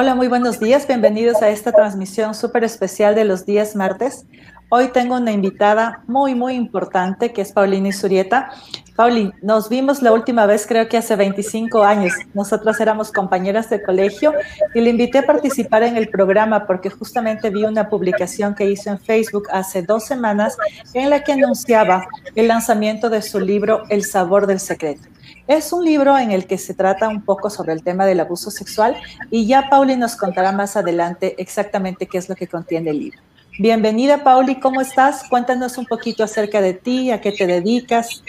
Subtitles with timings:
[0.00, 0.86] Hola, muy buenos días.
[0.86, 4.26] Bienvenidos a esta transmisión súper especial de los días martes.
[4.68, 8.48] Hoy tengo una invitada muy, muy importante que es Paulina Isurieta.
[8.94, 12.12] Pauli, nos vimos la última vez creo que hace 25 años.
[12.32, 14.34] Nosotras éramos compañeras de colegio
[14.72, 18.90] y le invité a participar en el programa porque justamente vi una publicación que hizo
[18.90, 20.56] en Facebook hace dos semanas
[20.94, 25.08] en la que anunciaba el lanzamiento de su libro El sabor del secreto.
[25.48, 28.50] Es un libro en el que se trata un poco sobre el tema del abuso
[28.50, 28.98] sexual
[29.30, 33.18] y ya Pauli nos contará más adelante exactamente qué es lo que contiene el libro.
[33.58, 35.26] Bienvenida, Pauli, ¿cómo estás?
[35.30, 38.22] Cuéntanos un poquito acerca de ti, a qué te dedicas.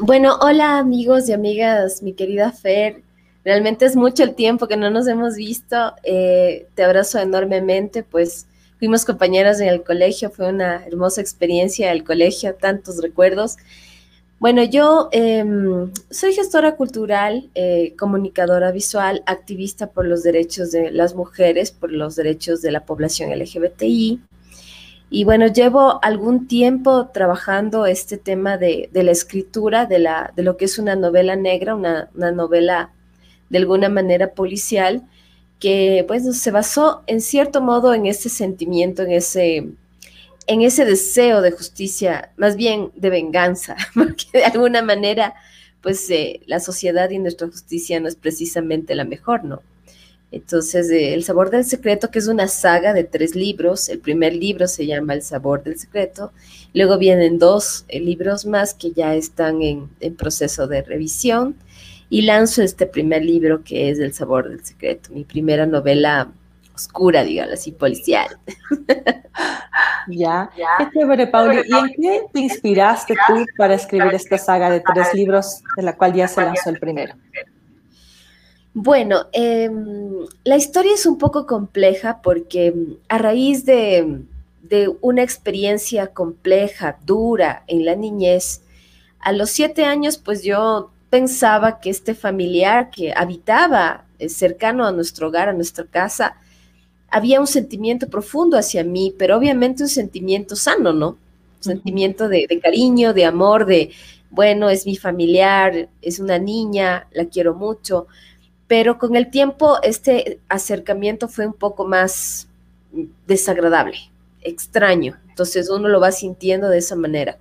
[0.00, 3.02] Bueno, hola amigos y amigas, mi querida Fer.
[3.44, 5.94] Realmente es mucho el tiempo que no nos hemos visto.
[6.02, 8.48] Eh, te abrazo enormemente, pues
[8.80, 13.56] fuimos compañeras en el colegio, fue una hermosa experiencia el colegio, tantos recuerdos.
[14.44, 21.14] Bueno, yo em, soy gestora cultural, eh, comunicadora visual, activista por los derechos de las
[21.14, 24.20] mujeres, por los derechos de la población LGBTI.
[25.08, 30.58] Y bueno, llevo algún tiempo trabajando este tema de, la escritura, de, la, de lo
[30.58, 32.92] que es una novela negra, una, una novela
[33.48, 35.04] de alguna manera policial,
[35.58, 39.70] que pues se basó en cierto modo en ese sentimiento, en ese
[40.46, 45.34] en ese deseo de justicia, más bien de venganza, porque de alguna manera,
[45.80, 49.62] pues eh, la sociedad y nuestra justicia no es precisamente la mejor, ¿no?
[50.30, 54.34] Entonces, eh, El Sabor del Secreto, que es una saga de tres libros, el primer
[54.34, 56.32] libro se llama El Sabor del Secreto,
[56.72, 61.56] luego vienen dos eh, libros más que ya están en, en proceso de revisión,
[62.10, 66.32] y lanzo este primer libro que es El Sabor del Secreto, mi primera novela
[66.74, 68.28] oscura, digamos así, policial.
[70.06, 71.62] Ya, qué chévere, Pauli.
[71.66, 75.96] ¿Y en qué te inspiraste tú para escribir esta saga de tres libros, de la
[75.96, 77.14] cual ya se lanzó el primero?
[78.74, 84.24] Bueno, em, la historia es un poco compleja porque em, a raíz de,
[84.62, 88.62] de, una experiencia compleja, dura en la niñez,
[89.20, 94.92] a los siete años, pues yo pensaba que este familiar que habitaba eh, cercano a
[94.92, 96.36] nuestro hogar, a nuestra casa,
[97.10, 101.10] había un sentimiento profundo hacia mí, pero obviamente un sentimiento sano, ¿no?
[101.10, 103.90] Un sentimiento de, cariño, de amor, de,
[104.30, 108.06] bueno, es mi familiar, es una niña, la quiero mucho,
[108.66, 112.48] pero con el tiempo este acercamiento fue un poco más
[113.26, 113.96] desagradable,
[114.42, 117.38] extraño, entonces uno lo va sintiendo de esa manera,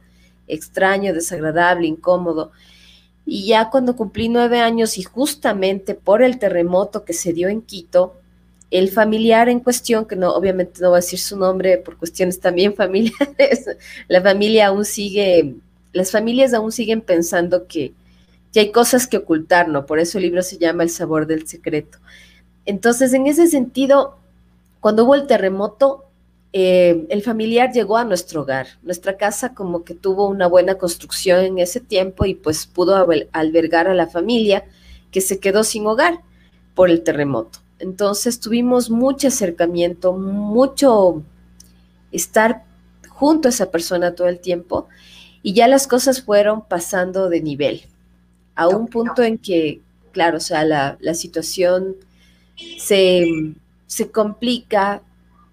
[0.47, 2.51] extraño, desagradable, incómodo.
[3.25, 7.61] Y ya cuando cumplí nueve años y justamente por el terremoto que se dio en
[7.61, 8.15] Quito,
[8.73, 12.39] el familiar en cuestión, que no, obviamente no va a decir su nombre por cuestiones
[12.39, 13.69] también familiares,
[14.07, 15.55] la familia aún sigue,
[15.93, 17.93] las familias aún siguen pensando que,
[18.55, 19.87] hay cosas que ocultar, ¿no?
[19.87, 21.97] Por eso el libro se llama El sabor del secreto.
[22.65, 24.17] Entonces, en ese sentido,
[24.79, 26.05] cuando hubo el terremoto,
[26.51, 28.67] eh, el familiar llegó a nuestro hogar.
[28.83, 33.87] Nuestra casa como que tuvo una buena construcción en ese tiempo y pues pudo albergar
[33.87, 34.65] a la familia
[35.09, 36.19] que se quedó sin hogar
[36.75, 37.62] por el terremoto.
[37.83, 41.21] Entonces tuvimos mucho acercamiento, mucho
[42.13, 42.63] estar
[43.09, 44.87] junto a esa persona todo el tiempo
[45.41, 47.81] y ya las cosas fueron pasando de nivel,
[48.55, 49.81] a un punto en que,
[50.13, 51.97] claro, o sea, la, situación
[52.77, 53.53] se,
[54.13, 55.01] complica.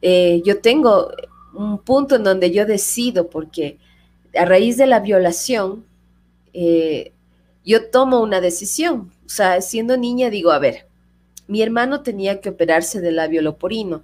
[0.03, 1.11] Eh, yo tengo
[1.53, 3.79] un punto en donde yo decido, porque
[4.39, 5.85] a raíz de la violación,
[6.53, 7.13] eh,
[7.65, 9.13] yo tomo una decisión.
[9.27, 10.87] O sea, siendo niña digo, a ver,
[11.51, 14.03] mi hermano tenía que operarse del labio loporino.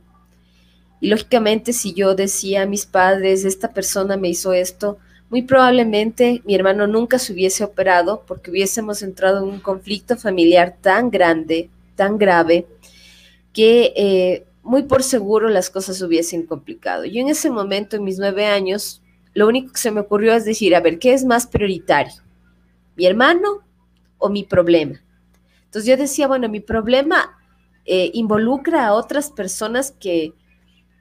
[1.01, 4.99] Y lógicamente si yo decía a mis padres, esta persona me hizo esto,
[5.31, 10.77] muy probablemente mi hermano nunca se hubiese operado porque hubiésemos entrado en un conflicto familiar
[10.81, 12.67] tan grande, tan grave,
[13.53, 17.05] que eh, muy por seguro las cosas hubiesen complicado.
[17.05, 19.03] Yo en ese momento, en mis nueve años,
[19.35, 22.23] lo único que se me ocurrió es decir, a ver, ¿qué es más prioritario?
[22.97, 23.61] ¿Mi hermano
[24.19, 25.01] o mi problema?
[25.77, 27.39] Entonces yo decía, bueno, mi problema
[27.85, 30.33] eh, involucra a otras personas que,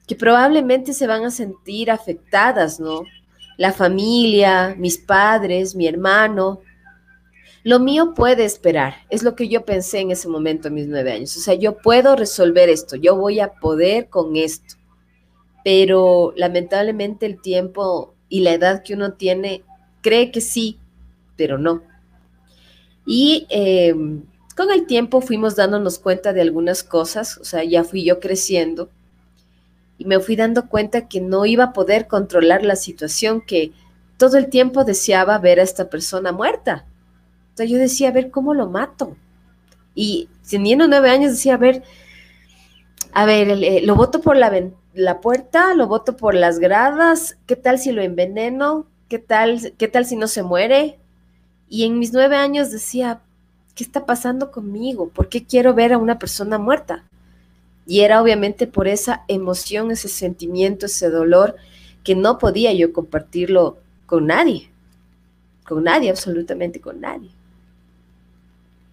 [0.05, 3.03] que probablemente se van a sentir afectadas, ¿no?
[3.55, 6.59] La familia, mis padres, mi hermano.
[7.63, 11.13] Lo mío puede esperar, es lo que yo pensé en ese momento, a mis nueve
[11.13, 11.37] años.
[11.37, 14.75] O sea, yo puedo resolver esto, yo voy a poder con esto.
[15.63, 19.63] Pero lamentablemente el tiempo y la edad que uno tiene
[20.01, 20.79] cree que sí,
[21.37, 21.81] pero no.
[23.05, 24.23] Y em,
[24.55, 28.89] con el tiempo fuimos dándonos cuenta de algunas cosas, o sea, ya fui yo creciendo
[29.97, 33.71] y me fui dando cuenta que no iba a poder controlar la situación, que
[34.17, 36.85] todo el tiempo deseaba ver a esta persona muerta.
[37.49, 39.15] Entonces yo decía, a ver, ¿cómo lo mato?
[39.93, 41.83] Y teniendo nueve años decía, a ver,
[43.13, 44.51] a ver, eh, lo voto por la,
[44.93, 48.87] la puerta, lo voto por las gradas, ¿qué tal si lo enveneno?
[49.07, 50.99] ¿Qué tal, ¿Qué tal si no se muere?
[51.69, 53.21] Y en mis nueve años decía,
[53.75, 55.09] ¿qué está pasando conmigo?
[55.09, 57.03] ¿Por qué quiero ver a una persona muerta?
[57.85, 61.55] Y era obviamente por esa emoción, ese sentimiento, ese dolor,
[62.03, 64.69] que no podía yo compartirlo con nadie,
[65.67, 67.29] con nadie, absolutamente con nadie.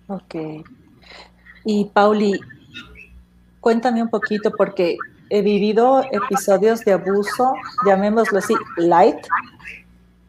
[0.09, 0.35] Ok.
[1.65, 2.41] Y Pauli,
[3.61, 4.97] cuéntame un poquito porque
[5.31, 7.55] he vivido episodios de abuso,
[7.87, 9.27] llamémoslo así, light,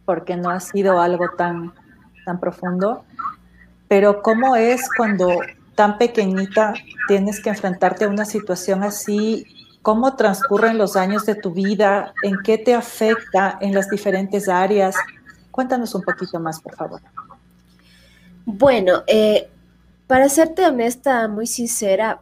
[0.05, 1.73] porque no ha sido algo tan,
[2.25, 3.03] tan profundo,
[3.93, 5.29] pero ¿cómo es cuando
[5.75, 6.73] tan pequeñita
[7.07, 9.45] tienes que enfrentarte a una situación así?
[9.83, 12.11] ¿Cómo transcurren los años de tu vida?
[12.23, 14.95] ¿En qué te afecta en las diferentes áreas?
[15.51, 17.01] Cuéntanos un poquito más, por favor.
[18.45, 19.47] Bueno, eh,
[20.07, 22.19] para serte honesta, muy sincera,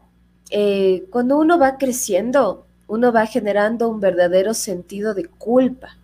[0.50, 5.96] eh, cuando uno va creciendo, uno va generando un verdadero sentido de culpa.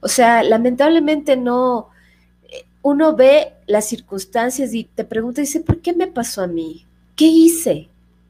[0.00, 1.90] O sea, lamentablemente no,
[2.84, 6.84] uno ve las circunstancias y te pregunta, dice, ¿por qué me pasó a mí?
[7.16, 7.88] ¿Qué hice?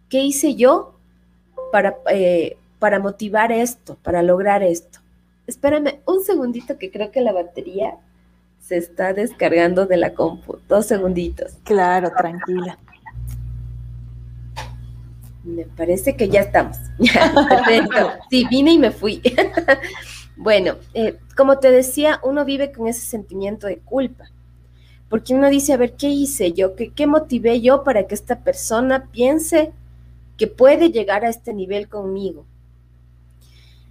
[0.08, 0.94] ¿Qué hice yo
[1.72, 5.00] para, eh, para motivar esto, para lograr esto?
[5.48, 7.96] Espérame un segundito que creo que la batería
[8.60, 10.58] se está descargando de la compu.
[10.68, 11.54] Dos segunditos.
[11.64, 12.78] Claro, tranquila.
[15.42, 16.76] Me parece que ya estamos.
[17.48, 18.12] Perfecto.
[18.30, 19.20] Sí, vine y me fui.
[20.36, 24.30] bueno, eh, como te decía, uno vive con ese sentimiento de culpa.
[25.14, 26.74] Porque uno dice, a ver, ¿qué hice yo?
[26.74, 29.70] ¿Qué, qué motivé yo para que esta persona piense
[30.36, 32.44] que puede llegar a este nivel conmigo?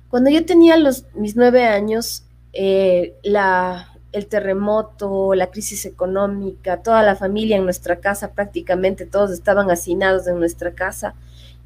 [0.09, 7.01] Cuando yo tenía los, mis nueve años, eh, la, el terremoto, la crisis económica, toda
[7.03, 11.15] la familia en nuestra casa, prácticamente todos estaban hacinados en nuestra casa,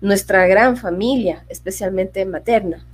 [0.01, 2.85] nuestra gran familia, especialmente materna.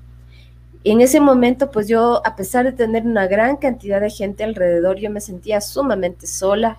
[0.83, 4.43] Y en ese momento, pues yo, a pesar de tener una gran cantidad de gente
[4.43, 6.77] alrededor, yo me sentía sumamente sola,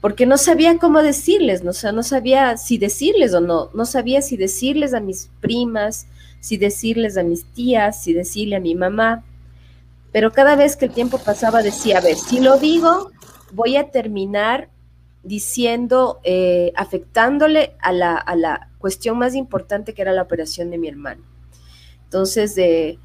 [0.00, 4.36] porque no sabía cómo decirles, no, no sabía si decirles o no, no sabía si
[4.36, 6.06] decirles a mis primas,
[6.40, 9.24] si decirles a mis tías, si decirle a mi mamá
[10.14, 13.10] pero cada vez que el tiempo pasaba decía, a ver, si lo digo,
[13.50, 14.68] voy a terminar
[15.24, 21.24] diciendo, eh, afectándole a la, cuestión más importante que era la operación de mi hermano.
[22.04, 23.00] Entonces, de,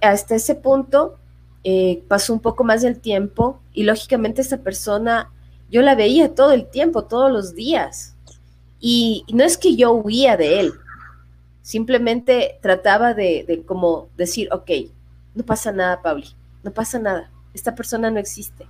[0.00, 1.18] hasta ese punto
[1.64, 5.30] eh, pasó un poco más del tiempo y lógicamente esa persona,
[5.70, 8.14] yo la veía todo el tiempo, todos los días.
[8.80, 10.72] Y, no es que yo huía de él,
[11.62, 14.70] simplemente trataba de, como decir, ok,
[15.34, 16.28] no pasa nada, Pauli,
[16.62, 17.30] no pasa nada.
[17.52, 18.66] Esta persona no existe.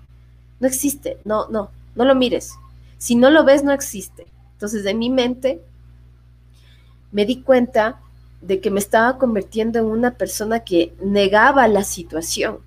[0.60, 2.54] No existe, no, no, no lo mires.
[2.96, 4.26] Si no lo ves, no existe.
[4.54, 5.62] Entonces, de mi mente,
[7.12, 8.00] me di cuenta
[8.40, 12.58] de que me estaba convirtiendo en una persona que negaba la situación,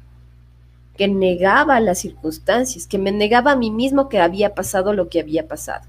[0.97, 5.19] que negaba las circunstancias, que me negaba a mí mismo que había pasado lo que
[5.19, 5.87] había pasado.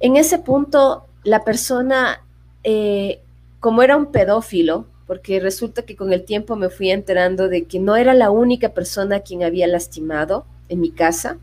[0.00, 2.22] En ese punto, la persona,
[2.64, 3.20] eh,
[3.58, 7.80] como era un pedófilo, porque resulta que con el tiempo me fui enterando de que
[7.80, 11.38] no era la única persona a quien había lastimado en mi casa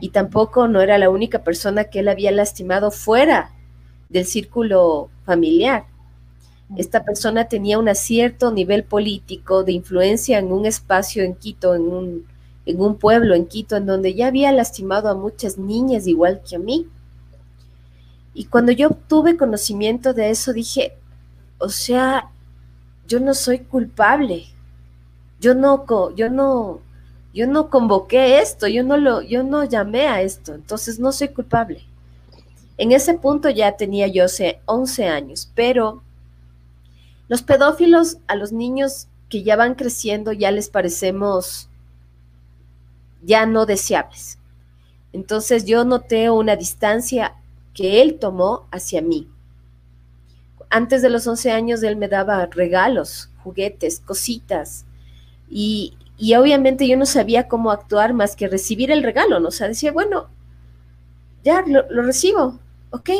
[0.00, 3.50] y tampoco no era la única persona que él había lastimado fuera
[4.08, 5.84] del círculo familiar.
[6.74, 11.82] Esta persona tenía un cierto nivel político de influencia en un espacio en Quito, en
[11.82, 12.26] un,
[12.66, 16.56] en un pueblo en Quito, en donde ya había lastimado a muchas niñas igual que
[16.56, 16.88] a mí.
[18.34, 20.92] Y cuando yo tuve conocimiento de eso, dije,
[21.58, 22.30] o sea,
[23.06, 24.46] yo no soy culpable.
[25.40, 25.84] Yo no,
[26.16, 26.80] yo no,
[27.32, 31.28] yo no convoqué esto, yo no lo, yo no llamé a esto, entonces no soy
[31.28, 31.82] culpable.
[32.78, 34.24] En ese punto ya tenía yo
[34.66, 36.02] 11 años, pero
[37.28, 41.68] los pedófilos a los niños que ya van creciendo ya les parecemos
[43.22, 44.38] ya no deseables.
[45.12, 47.34] Entonces yo noté una distancia
[47.74, 49.28] que él tomó hacia mí
[50.70, 54.84] antes de los 11 años él me daba regalos, juguetes, cositas.
[55.48, 55.96] Y,
[56.36, 59.46] obviamente yo no sabía cómo actuar más que recibir el regalo.
[59.46, 60.28] O sea, decía, bueno,
[61.44, 62.58] ya lo recibo,
[62.90, 63.10] ok,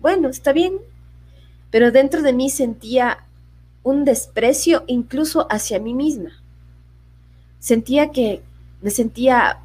[0.00, 0.74] bueno, está bien.
[1.70, 3.24] Pero dentro de mí sentía
[3.82, 6.30] un desprecio incluso hacia mí misma.
[7.58, 8.42] Sentía que
[8.82, 9.58] me sentía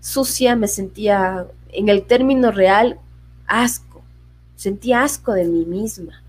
[0.00, 2.98] sucia, me sentía, en el término real,
[3.46, 4.02] asco.
[4.56, 6.22] Sentía asco de mí misma.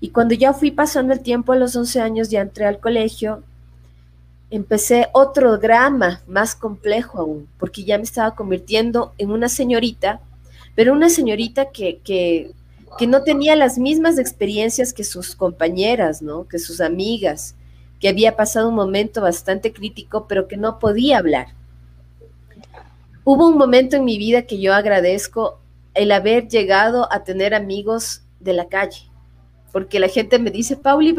[0.00, 3.42] Y cuando ya fui pasando el tiempo a los 11 años, ya entré al colegio,
[4.50, 10.20] empecé otro drama más complejo aún, porque ya me estaba convirtiendo en una señorita,
[10.74, 12.52] pero una señorita que, que,
[12.98, 16.48] que no tenía las mismas experiencias que sus compañeras, ¿no?
[16.48, 17.54] Que sus amigas,
[18.00, 21.46] que había pasado un momento bastante crítico, pero que no podía hablar.
[23.24, 25.60] Hubo un momento en mi vida que yo agradezco
[25.94, 29.02] el haber llegado a tener amigos de la calle,
[29.72, 31.14] porque la gente me dice, Pauli,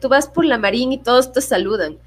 [0.00, 1.98] tú vas por la Marín y todos te saludan,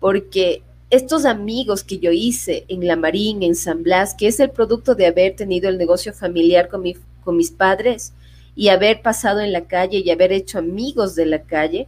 [0.00, 4.50] porque estos amigos que yo hice en la Marín, en San Blas, que es el
[4.50, 6.82] producto de haber tenido el negocio familiar con,
[7.22, 8.12] con mis padres
[8.56, 11.86] y haber pasado en la calle y haber hecho amigos de la calle,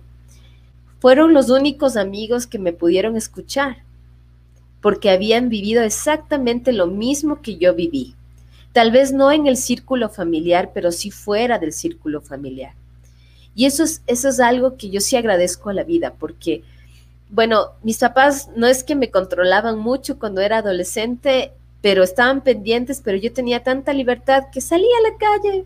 [1.01, 3.79] fueron los únicos amigos que me pudieron escuchar,
[4.83, 8.15] porque habían vivido exactamente lo mismo que yo viví.
[8.73, 12.75] Tal vez no en el círculo familiar, pero sí fuera del círculo familiar.
[13.55, 16.63] Y eso es, eso es algo que yo sí agradezco a la vida, porque,
[17.31, 23.01] bueno, mis papás no es que me controlaban mucho cuando era adolescente, pero estaban pendientes,
[23.03, 25.65] pero yo tenía tanta libertad que salía a la calle,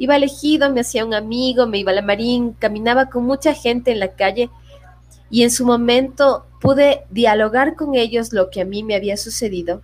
[0.00, 3.92] iba elegido, me hacía un amigo, me iba a la marín, caminaba con mucha gente
[3.92, 4.48] en la calle
[5.28, 9.82] y en su momento pude dialogar con ellos lo que a mí me había sucedido.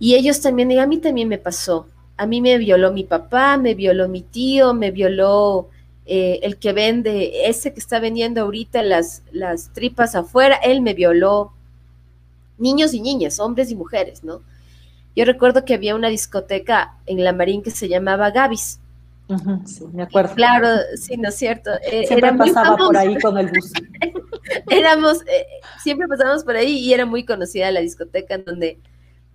[0.00, 1.86] Y ellos también, y a mí también me pasó.
[2.16, 5.68] A mí me violó mi papá, me violó mi tío, me violó
[6.04, 10.92] eh, el que vende, ese que está vendiendo ahorita las, las tripas afuera, él me
[10.92, 11.52] violó.
[12.58, 14.42] Niños y niñas, hombres y mujeres, ¿no?
[15.16, 18.78] Yo recuerdo que había una discoteca en La Marín que se llamaba Gavis
[19.64, 20.34] sí, me acuerdo.
[20.34, 21.70] Claro, sí, ¿no es cierto?
[21.90, 23.72] Eh, siempre pasaba por ahí con el bus.
[24.70, 25.46] Éramos, eh,
[25.82, 28.78] siempre pasábamos por ahí y era muy conocida la discoteca en donde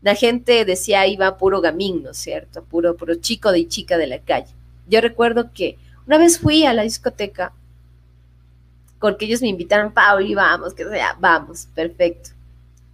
[0.02, 2.64] la gente decía iba puro gamín, ¿no es cierto?
[2.64, 4.54] Puro, puro chico de chica de la calle.
[4.88, 7.54] Yo recuerdo que una vez fui a la discoteca
[9.00, 12.30] porque ellos me invitaron, Pauli, vamos, que sea, vamos, perfecto.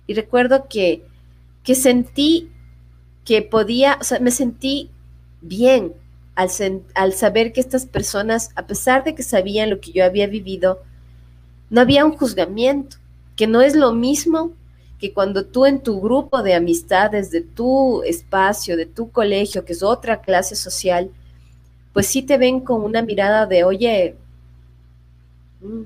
[0.08, 1.04] Y recuerdo que,
[1.64, 2.50] que sentí
[3.28, 4.90] que podía, o sea, me sentí
[5.42, 5.94] bien,
[6.34, 10.82] al, saber que estas personas, a pesar de que sabían lo que yo había vivido,
[11.70, 12.96] no había un juzgamiento,
[13.36, 14.54] que no es lo mismo
[14.98, 19.74] que cuando tú en tu grupo de amistades, de tu espacio, de tu colegio, que
[19.74, 21.12] es otra clase social,
[21.92, 24.16] pues sí te ven con una mirada de, oye,
[25.60, 25.82] mm,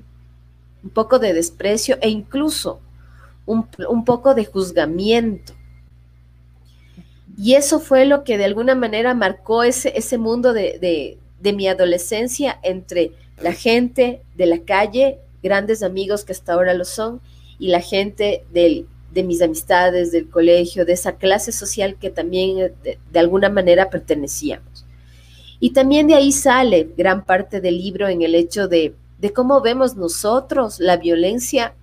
[0.84, 2.78] un poco de desprecio e incluso
[3.46, 5.54] un, un poco de juzgamiento.
[7.36, 12.58] Y eso fue lo que de alguna manera marcó ese, ese mundo de, mi adolescencia
[12.62, 17.20] entre la gente de la calle, grandes amigos que hasta ahora lo son,
[17.58, 22.98] y la gente de mis amistades, del colegio, de esa clase social que también eh,
[23.10, 24.84] de, alguna manera pertenecíamos.
[25.58, 29.60] Y también de ahí sale gran parte del libro en el hecho de, de cómo
[29.60, 31.74] vemos nosotros la violencia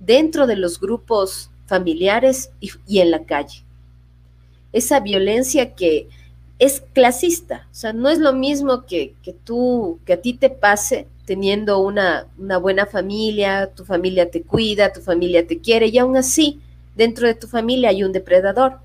[0.00, 3.67] dentro de los grupos familiares y en la calle
[4.78, 6.08] esa violencia que
[6.58, 11.06] es clasista, o sea, no es lo mismo que, tú, que a ti te pase
[11.24, 16.16] teniendo una, una, buena familia, tu familia te cuida, tu familia te quiere, y aún
[16.16, 16.60] así,
[16.96, 18.78] dentro de tu familia hay un depredador.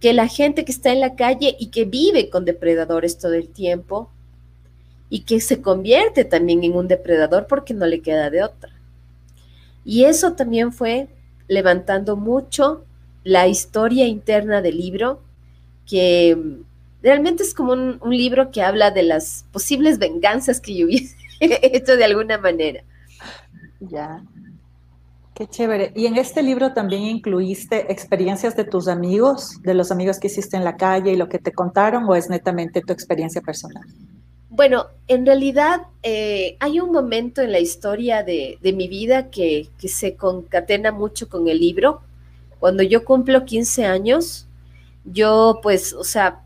[0.00, 3.48] Que la gente que está en la calle y que vive con depredadores todo el
[3.48, 4.10] tiempo,
[5.08, 8.72] y que se convierte también en un depredador porque no le queda de otra.
[9.84, 11.06] Y eso también fue
[11.46, 12.84] levantando mucho
[13.24, 15.20] la historia interna del libro,
[15.86, 16.38] que
[17.02, 21.96] realmente es como un, libro que habla de las posibles venganzas que yo hubiese hecho
[21.96, 22.84] de alguna manera.
[23.80, 24.22] Ya.
[25.34, 25.92] Qué chévere.
[25.96, 30.56] ¿Y en este libro también incluiste experiencias de tus amigos, de los amigos que hiciste
[30.56, 33.82] en la calle y lo que te contaron, o es netamente tu experiencia personal?
[34.48, 39.88] Bueno, en realidad eh, hay un momento en la historia de, mi vida que, que,
[39.88, 42.02] se concatena mucho con el libro.
[42.64, 44.46] Cuando yo cumplo 15 años,
[45.04, 46.40] yo pues, o sea,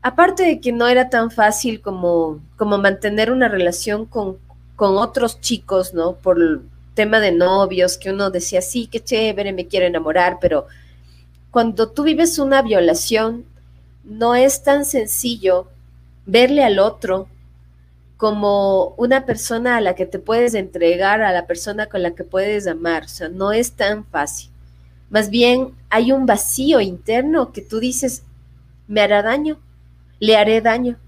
[0.00, 4.38] aparte de que no era tan fácil como, como mantener una relación con,
[4.74, 6.14] con otros chicos, ¿no?
[6.14, 6.62] Por el
[6.94, 10.66] tema de novios, que uno decía, sí, qué chévere, me quiero enamorar, pero
[11.50, 13.44] cuando tú vives una violación,
[14.04, 15.68] no es tan sencillo
[16.24, 17.28] verle al otro
[18.16, 22.24] como una persona a la que te puedes entregar, a la persona con la que
[22.24, 23.04] puedes amar.
[23.04, 24.51] O sea, no es tan fácil.
[25.12, 28.22] Más bien hay un vacío interno que tú dices,
[28.88, 29.60] me hará daño,
[30.18, 30.98] le haré daño.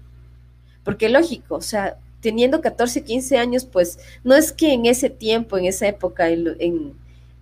[0.83, 5.57] Porque lógico, o sea, teniendo 14, 15 años, pues no es que en ese tiempo,
[5.57, 6.93] en esa época, en,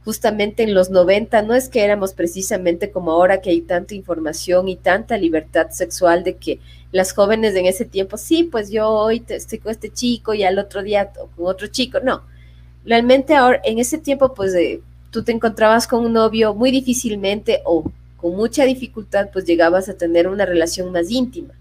[0.05, 4.69] justamente en los 90, no es que éramos precisamente como ahora que hay tanta información
[4.69, 6.61] y tanta libertad sexual de que
[6.93, 10.57] las jóvenes en ese tiempo, sí, pues yo hoy estoy con este chico y al
[10.57, 12.23] otro día con otro chico, no.
[12.85, 14.53] Realmente ahora, en ese tiempo, pues
[15.13, 19.95] tú te encontrabas con un novio muy difícilmente o con mucha dificultad, pues llegabas a
[19.95, 21.53] tener una relación más íntima.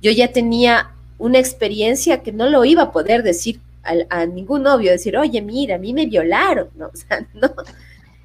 [0.00, 4.92] Yo ya tenía una experiencia que no lo iba a poder decir a, ningún novio,
[4.92, 6.86] decir, oye, mira, a mí me violaron, ¿no?
[6.92, 7.50] O sea, no.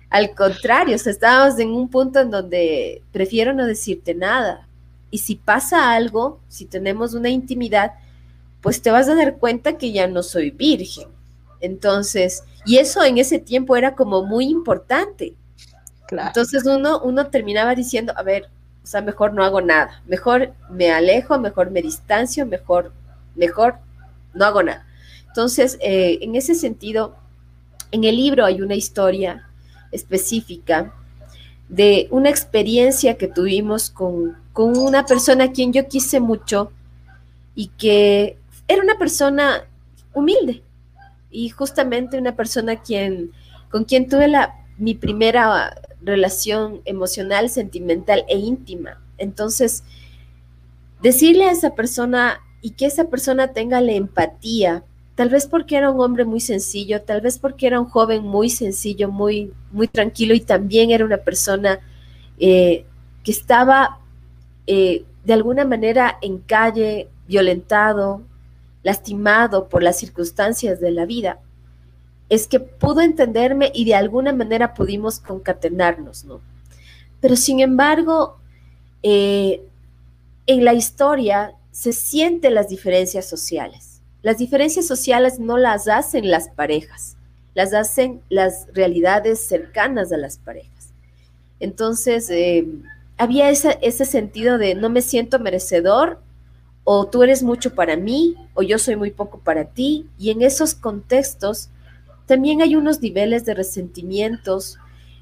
[0.10, 4.67] Al contrario, o sea, estábamos en un punto en donde prefiero no decirte nada.
[5.10, 7.93] Y si pasa algo, si tenemos una intimidad,
[8.62, 11.07] pues te vas a dar cuenta que ya no soy virgen.
[11.60, 15.36] Entonces, y eso en ese tiempo era como muy importante.
[16.10, 18.50] Entonces uno, uno terminaba diciendo, a ver,
[18.84, 22.91] o sea, mejor no hago nada, mejor me alejo, mejor me distancio, mejor,
[23.36, 23.75] mejor
[24.34, 24.86] no hago nada.
[25.27, 27.15] Entonces, eh, en ese sentido,
[27.91, 29.48] en el libro hay una historia
[29.91, 30.93] específica
[31.70, 36.72] de una experiencia que tuvimos con, con una persona a quien yo quise mucho
[37.55, 39.63] y que era una persona
[40.13, 40.62] humilde
[41.33, 43.31] y justamente una persona quien,
[43.69, 44.31] con quien tuve
[44.77, 49.01] mi primera relación emocional, sentimental e íntima.
[49.17, 49.83] Entonces,
[51.01, 54.83] decirle a esa persona y que esa persona tenga la empatía,
[55.15, 58.49] tal vez porque era un hombre muy sencillo, tal vez porque era un joven muy
[58.49, 61.79] sencillo, muy, muy tranquilo y también era una persona
[62.39, 62.85] eh,
[63.23, 63.99] que estaba
[64.67, 68.21] eh, de alguna manera en calle, violentado,
[68.83, 71.39] lastimado por las circunstancias de la vida
[72.29, 76.41] es que pudo entenderme y de alguna manera pudimos concatenarnos, ¿no?
[77.19, 78.37] Pero sin embargo,
[79.01, 79.61] eh,
[80.47, 84.01] en la historia se sienten las diferencias sociales.
[84.21, 87.17] Las diferencias sociales no las hacen las parejas,
[87.53, 90.91] las hacen las realidades cercanas a las parejas.
[91.59, 92.65] Entonces, eh,
[93.17, 96.19] había ese sentido de no me siento merecedor
[96.83, 100.07] o tú eres mucho para mí o yo soy muy poco para ti.
[100.17, 101.69] Y en esos contextos
[102.25, 104.77] también hay unos niveles de resentimientos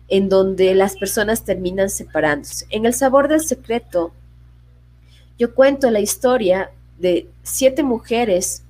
[0.07, 2.65] en donde las personas terminan separándose.
[2.69, 4.11] En El sabor del secreto,
[5.39, 8.63] yo cuento la historia de siete mujeres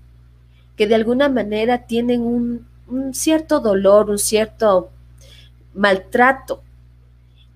[0.75, 2.67] que de alguna manera tienen un,
[3.13, 4.89] cierto dolor, un cierto
[5.73, 6.61] maltrato,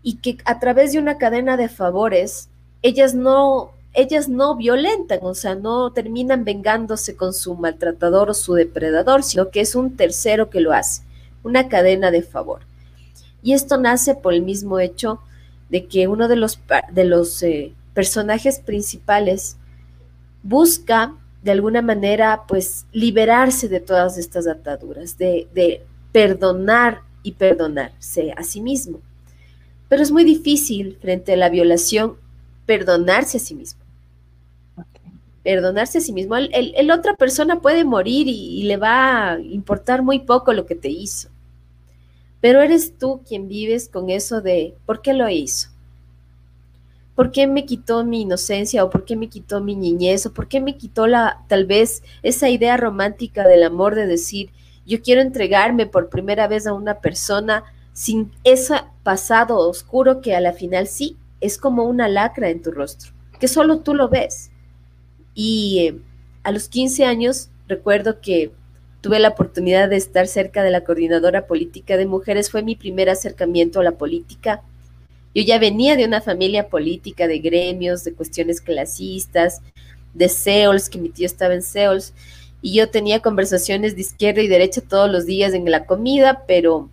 [0.01, 2.49] y que a través de una cadena de favores,
[2.81, 8.53] ellas no ellas no violentan, o sea, no terminan vengándose con su maltratador o su
[8.53, 11.03] depredador, sino que es un tercero que lo hace,
[11.43, 12.61] una cadena de favor.
[13.41, 15.19] Y esto nace por el mismo hecho
[15.69, 16.59] de que uno de los,
[16.91, 19.57] de los eh, personajes principales
[20.43, 28.33] busca de alguna manera pues liberarse de todas estas ataduras, de, de perdonar y perdonarse
[28.35, 28.99] a sí mismo.
[29.87, 32.17] Pero es muy difícil frente a la violación
[32.65, 33.84] perdonarse a sí mismo
[35.45, 36.35] perdonarse a sí mismo.
[36.35, 40.89] El, otra persona puede morir y, le va a importar muy poco lo que te
[40.89, 41.29] hizo.
[42.41, 45.69] Pero eres tú quien vives con eso de ¿por qué lo hizo?
[47.13, 50.47] ¿Por qué me quitó mi inocencia o por qué me quitó mi niñez o por
[50.47, 54.49] qué me quitó la tal vez esa idea romántica del amor de decir
[54.85, 60.41] yo quiero entregarme por primera vez a una persona sin ese pasado oscuro que a
[60.41, 64.51] la final sí es como una lacra en tu rostro, que solo tú lo ves.
[65.35, 65.99] Y eh,
[66.43, 68.51] a los 15 años recuerdo que
[69.01, 72.49] tuve la oportunidad de estar cerca de la coordinadora política de mujeres.
[72.49, 74.63] Fue mi primer acercamiento a la política.
[75.35, 79.61] Yo ya venía de una familia política, de gremios, de cuestiones clasistas,
[80.15, 82.13] de SEOLS, que mi tío estaba en SEOLS,
[82.61, 86.89] y yo tenía conversaciones de izquierda y derecha todos los días en la comida, pero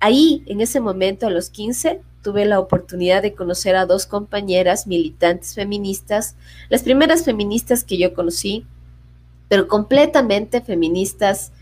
[0.00, 4.86] ahí, en ese momento, a los 15, tuve la oportunidad de conocer a dos compañeras
[4.86, 6.34] militantes feministas,
[6.68, 8.66] las primeras feministas que yo conocí,
[9.48, 11.52] pero completamente feministas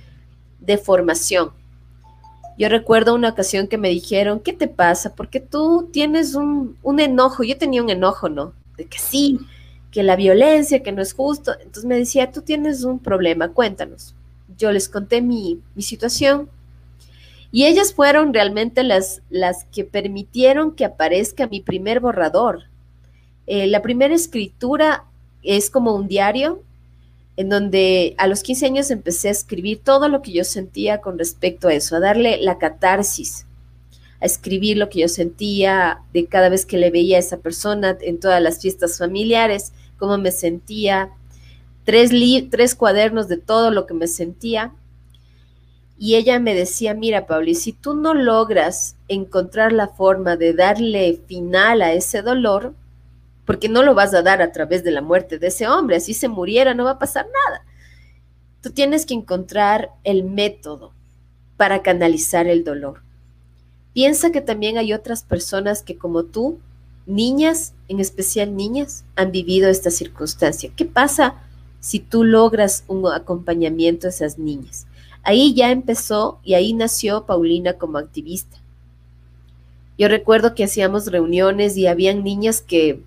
[0.60, 1.50] de formación.
[2.56, 5.14] Yo recuerdo una ocasión que me dijeron, ¿qué te pasa?
[5.14, 8.54] Porque tú tienes un, enojo, yo tenía un enojo, ¿no?
[8.76, 9.40] De que sí,
[9.90, 11.52] que la violencia, que no es justo.
[11.58, 14.14] Entonces me decía, tú tienes un problema, cuéntanos.
[14.56, 16.48] Yo les conté mi, mi situación,
[17.54, 22.64] y ellas fueron realmente las, las que permitieron que aparezca mi primer borrador.
[23.46, 25.04] Eh, la primera escritura
[25.40, 26.64] es como un diario
[27.36, 31.16] en donde a los 15 años empecé a escribir todo lo que yo sentía con
[31.16, 33.46] respecto a eso, a darle la catarsis,
[34.20, 37.96] a escribir lo que yo sentía de cada vez que le veía a esa persona
[38.00, 41.10] en todas las fiestas familiares, cómo me sentía,
[41.84, 42.10] tres,
[42.50, 44.72] tres cuadernos de todo lo que me sentía
[45.98, 51.20] y ella me decía, mira, Pauli, si tú no logras encontrar la forma de darle
[51.26, 52.74] final a ese dolor,
[53.44, 56.14] porque no lo vas a dar a través de la muerte de ese hombre, así
[56.14, 57.64] se muriera, no va a pasar nada.
[58.60, 60.92] Tú tienes que encontrar el método
[61.56, 63.02] para canalizar el dolor.
[63.92, 66.58] Piensa que también hay otras personas que como tú
[67.06, 70.72] niñas, en especial niñas, han vivido esta circunstancia.
[70.74, 71.36] ¿Qué pasa
[71.80, 74.86] si tú logras un acompañamiento a esas niñas?
[75.24, 78.58] Ahí ya empezó y ahí nació Paulina como activista.
[79.96, 83.00] Yo recuerdo que hacíamos reuniones y habían niñas que,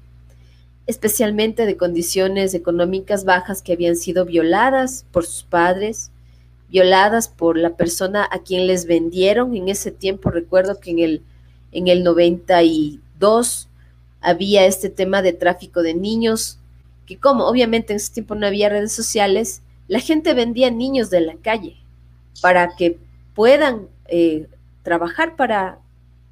[0.88, 6.10] especialmente de condiciones económicas bajas, que habían sido violadas por sus padres,
[6.70, 9.56] violadas por la persona a quien les vendieron.
[9.56, 11.22] En ese tiempo recuerdo que en el,
[11.72, 13.70] en el 92
[14.22, 16.58] había este tema de tráfico de niños,
[17.06, 21.22] que como obviamente en ese tiempo no había redes sociales, la gente vendía niños de
[21.22, 21.78] la calle
[22.42, 22.98] para que
[23.34, 24.48] puedan eh,
[24.84, 25.80] trabajar para,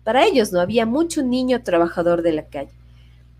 [0.04, 0.60] para ellos, ¿no?
[0.60, 2.72] Había mucho niño trabajador de la calle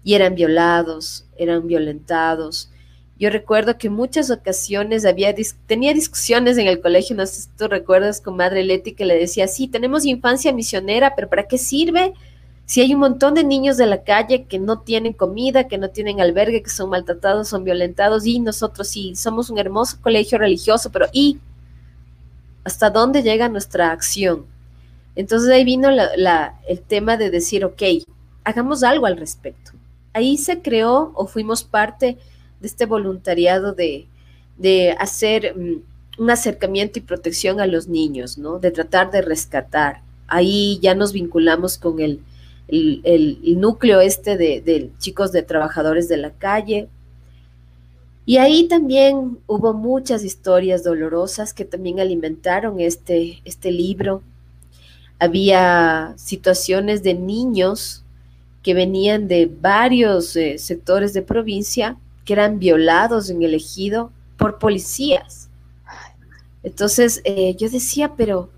[0.04, 2.70] y eran violados, eran violentados.
[3.18, 5.34] Yo recuerdo que en muchas ocasiones había
[5.68, 9.18] tenía discusiones en el colegio, no sé si tú recuerdas con Madre Leti que le
[9.18, 12.14] decía, sí, tenemos infancia misionera, pero ¿para qué sirve?
[12.66, 15.90] Si hay un montón de niños de la calle que no tienen comida, que no
[15.90, 20.92] tienen albergue, que son maltratados, son violentados, y nosotros sí, somos un hermoso colegio religioso,
[20.92, 21.40] pero ¿y
[22.66, 24.46] hasta dónde llega nuestra acción?
[25.16, 27.82] Entonces ahí vino el tema de decir, ok,
[28.44, 29.72] hagamos algo al respecto.
[30.14, 32.18] Ahí se creó o fuimos parte
[32.60, 34.08] de este voluntariado de,
[35.00, 38.60] hacer mm, un acercamiento y protección a los niños, ¿no?
[38.60, 40.02] De tratar de rescatar.
[40.28, 42.22] Ahí ya nos vinculamos con el,
[42.68, 46.88] el, núcleo este de, chicos de trabajadores de la calle.
[48.26, 54.24] Y ahí también hubo muchas historias dolorosas que también alimentaron este, este libro.
[55.20, 58.04] Había situaciones de niños
[58.64, 64.58] que venían de varios eh, sectores de provincia que eran violados en el ejido por
[64.58, 65.50] policías.
[66.64, 68.50] Entonces eh, yo decía, pero,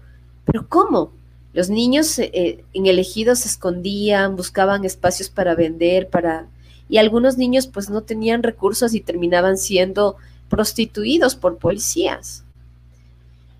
[0.45, 1.11] pero ¿cómo?
[1.51, 6.47] Los niños eh, en el ejido se escondían, buscaban espacios para vender, para
[6.89, 10.17] y algunos niños pues no tenían recursos y terminaban siendo
[10.49, 12.43] prostituidos por policías.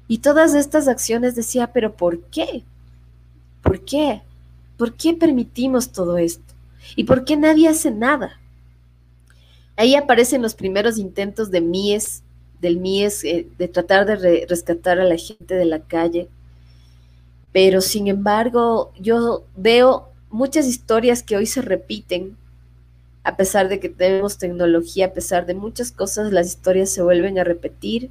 [0.07, 2.63] Y todas estas acciones decía, pero ¿por qué?
[3.61, 4.21] ¿Por qué?
[4.77, 6.53] ¿Por qué permitimos todo esto?
[6.95, 8.39] ¿Y por qué nadie hace nada?
[9.75, 12.23] Ahí aparecen los primeros intentos de Mies,
[12.61, 16.29] del Mies, eh, de tratar de rescatar a la gente de la calle.
[17.51, 22.37] Pero sin embargo, yo veo muchas historias que hoy se repiten,
[23.27, 27.37] a pesar de que tenemos tecnología, a pesar de muchas cosas, las historias se vuelven
[27.37, 28.09] a repetir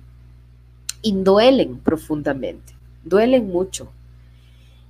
[1.01, 3.91] y duelen profundamente, duelen mucho.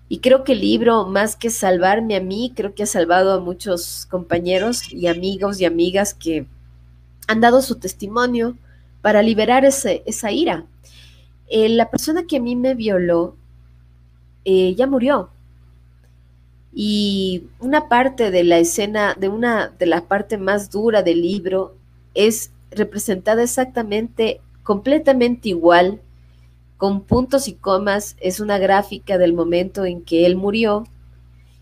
[0.09, 3.39] Y creo que el libro, más que salvarme a mí, creo que ha salvado a
[3.39, 6.49] muchos compañeros y amigos y amigas que
[7.29, 8.57] han dado su testimonio
[9.03, 10.67] para liberar ese, esa ira.
[11.47, 13.37] Eh, la persona que a mí me violó
[14.45, 15.31] eh, ya murió.
[16.79, 21.75] Y una parte de la escena, de una de la parte más dura del libro,
[22.13, 26.03] es representada exactamente, completamente igual
[26.77, 30.85] con puntos y comas, es una gráfica del momento en que él murió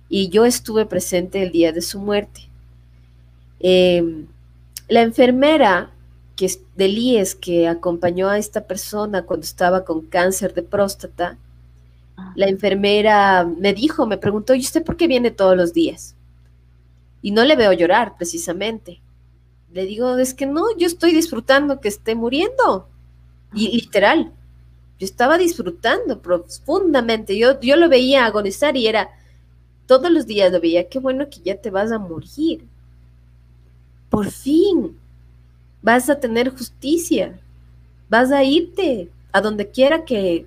[0.09, 2.49] y yo estuve presente el día de su muerte.
[3.61, 4.27] Em,
[4.89, 5.93] la enfermera
[6.37, 11.39] que, de IES que acompañó a esta persona cuando estaba con cáncer de próstata.
[12.35, 16.15] La enfermera me dijo, me preguntó, ¿y usted por qué viene todos los días?
[17.23, 19.01] Y no le veo llorar precisamente.
[19.73, 22.89] Le digo, es que no, yo estoy disfrutando que esté muriendo.
[23.53, 24.33] Y literal,
[24.99, 27.37] yo estaba disfrutando profundamente.
[27.37, 29.11] Yo, yo lo veía agonizar y era,
[29.87, 32.65] todos los días lo veía, qué bueno que ya te vas a morir.
[34.11, 34.97] Por fin,
[35.83, 37.39] vas a tener justicia.
[38.09, 40.47] Vas a irte a donde quiera que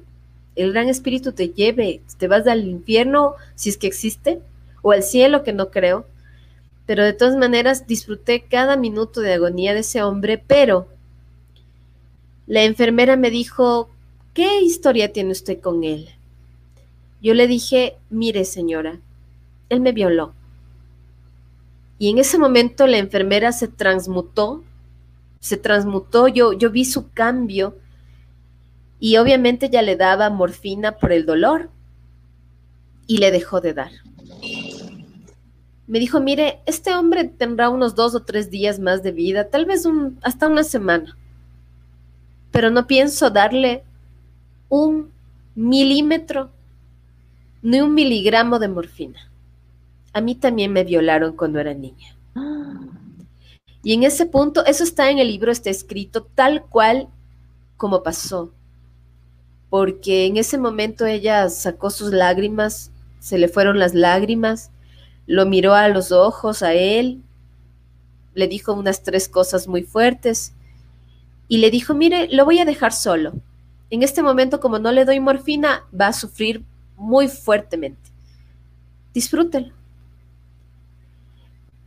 [0.58, 2.02] el gran espíritu te lleve.
[2.18, 4.40] Te vas al infierno, si es que existe,
[4.82, 6.06] o al cielo, que no creo.
[6.86, 10.88] Pero de todas maneras disfruté cada minuto de agonía de ese hombre, pero
[12.48, 13.90] la enfermera me dijo,
[14.34, 16.10] ¿qué historia tiene usted con él?
[17.22, 19.00] Yo le dije, mire señora,
[19.70, 20.34] él me violó.
[22.00, 24.64] Y en ese momento la enfermera se transmutó,
[25.40, 27.76] se transmutó, yo, yo vi su cambio
[29.00, 31.70] y obviamente ya le daba morfina por el dolor
[33.06, 33.92] y le dejó de dar.
[35.88, 39.66] Me dijo, mire, este hombre tendrá unos dos o tres días más de vida, tal
[39.66, 39.88] vez
[40.22, 41.18] hasta una semana,
[42.52, 43.84] pero no pienso darle
[44.70, 45.12] un
[45.56, 46.52] milímetro
[47.62, 49.32] ni un miligramo de morfina.
[50.14, 52.16] A mí también me violaron cuando era niña.
[53.84, 57.08] Y en ese punto, eso está en el libro, está escrito tal cual
[57.78, 58.52] como pasó.
[59.70, 64.72] Porque en ese momento ella sacó sus lágrimas, se le fueron las lágrimas,
[65.26, 67.22] lo miró a los ojos a él,
[68.34, 70.54] le dijo unas tres cosas muy fuertes
[71.48, 73.34] y le dijo, mire, lo voy a dejar solo.
[73.90, 76.64] En este momento, como no le doy morfina, va a sufrir
[76.96, 78.12] muy fuertemente.
[79.14, 79.74] Disfrútelo.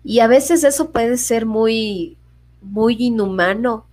[0.02, 2.16] Y a veces eso puede ser muy,
[2.62, 3.86] muy inhumano,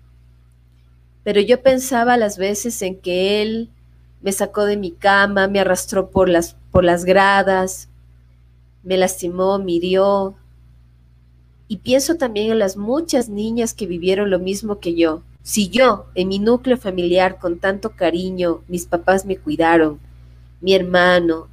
[1.23, 3.69] pero yo pensaba las veces en que él
[4.21, 7.89] me sacó de mi cama, me arrastró por las, por las gradas,
[8.83, 10.35] me lastimó, me hirió.
[11.67, 15.21] Y pienso también en las muchas niñas que vivieron lo mismo que yo.
[15.43, 19.99] Si yo, en mi núcleo familiar, con tanto cariño, mis papás me cuidaron,
[20.61, 21.47] mi hermano,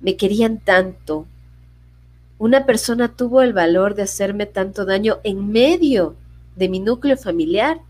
[0.00, 1.26] me querían tanto,
[2.42, 6.16] una persona tuvo el valor de hacerme tanto daño en medio
[6.56, 7.80] de mi núcleo familiar.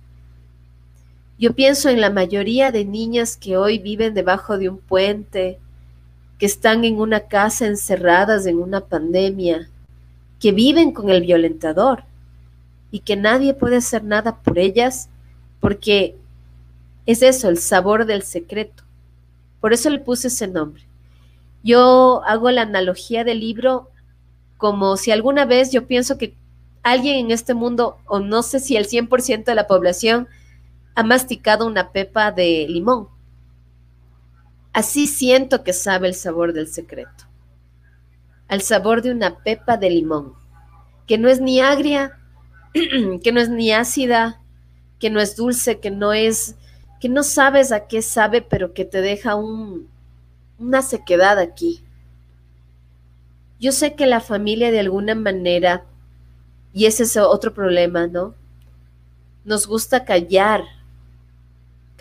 [1.43, 5.59] Yo pienso en la mayoría de niñas que hoy viven debajo de un puente,
[6.39, 9.69] que están en una casa encerradas en una pandemia,
[10.39, 12.05] que viven con el violentador
[12.93, 15.09] y que nadie puede hacer nada por ellas
[15.59, 16.15] porque
[17.07, 18.85] es eso, el sabor del secreto.
[19.61, 20.85] Por eso le puse ese nombre.
[21.65, 23.91] Yo hago la analogía del libro
[24.59, 26.37] como si alguna vez yo pienso que
[26.85, 30.29] alguien en este mundo, o no sé si el 100% de la población,
[30.95, 33.09] ha masticado una pepa de limón.
[34.73, 37.25] Así siento que sabe el sabor del secreto.
[38.49, 40.35] Al sabor de una pepa de limón,
[41.07, 42.19] que no es ni agria,
[43.23, 44.41] que no es ni ácida,
[44.99, 46.57] que no es dulce, que no es,
[47.01, 49.89] que no sabes a qué sabe, pero que te deja un,
[50.59, 51.83] una sequedad aquí.
[53.59, 55.85] Yo sé que la familia de alguna manera,
[56.73, 58.35] y ese es otro problema, ¿no?
[59.45, 60.63] Nos gusta callar,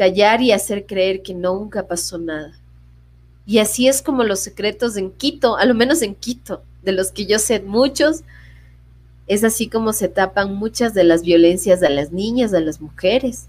[0.01, 2.53] callar y hacer creer que nunca pasó nada.
[3.45, 7.11] Y así es como los secretos en Quito, a lo menos en Quito, de los
[7.11, 8.23] que yo sé muchos,
[9.27, 13.45] es así como se tapan muchas de las violencias de las niñas, de las mujeres,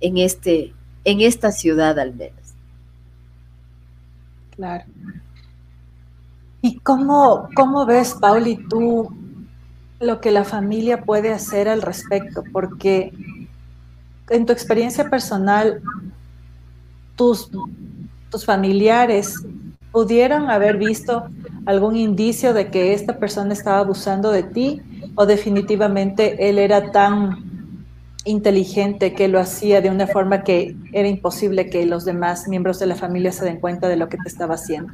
[0.00, 0.74] en, este,
[1.04, 2.52] en esta ciudad al menos.
[4.56, 4.84] Claro.
[6.60, 9.08] ¿Y cómo, cómo ves, Pauli, tú
[10.00, 12.44] lo que la familia puede hacer al respecto?
[12.52, 13.10] Porque
[14.30, 15.80] en tu experiencia personal,
[17.16, 17.50] tus
[18.30, 19.34] tus familiares
[19.90, 21.28] pudieron haber visto
[21.66, 24.82] algún indicio de que esta persona estaba abusando de ti
[25.14, 27.48] o definitivamente él era tan
[28.24, 32.86] inteligente que lo hacía de una forma que era imposible que los demás miembros de
[32.86, 34.92] la familia se den cuenta de lo que te estaba haciendo?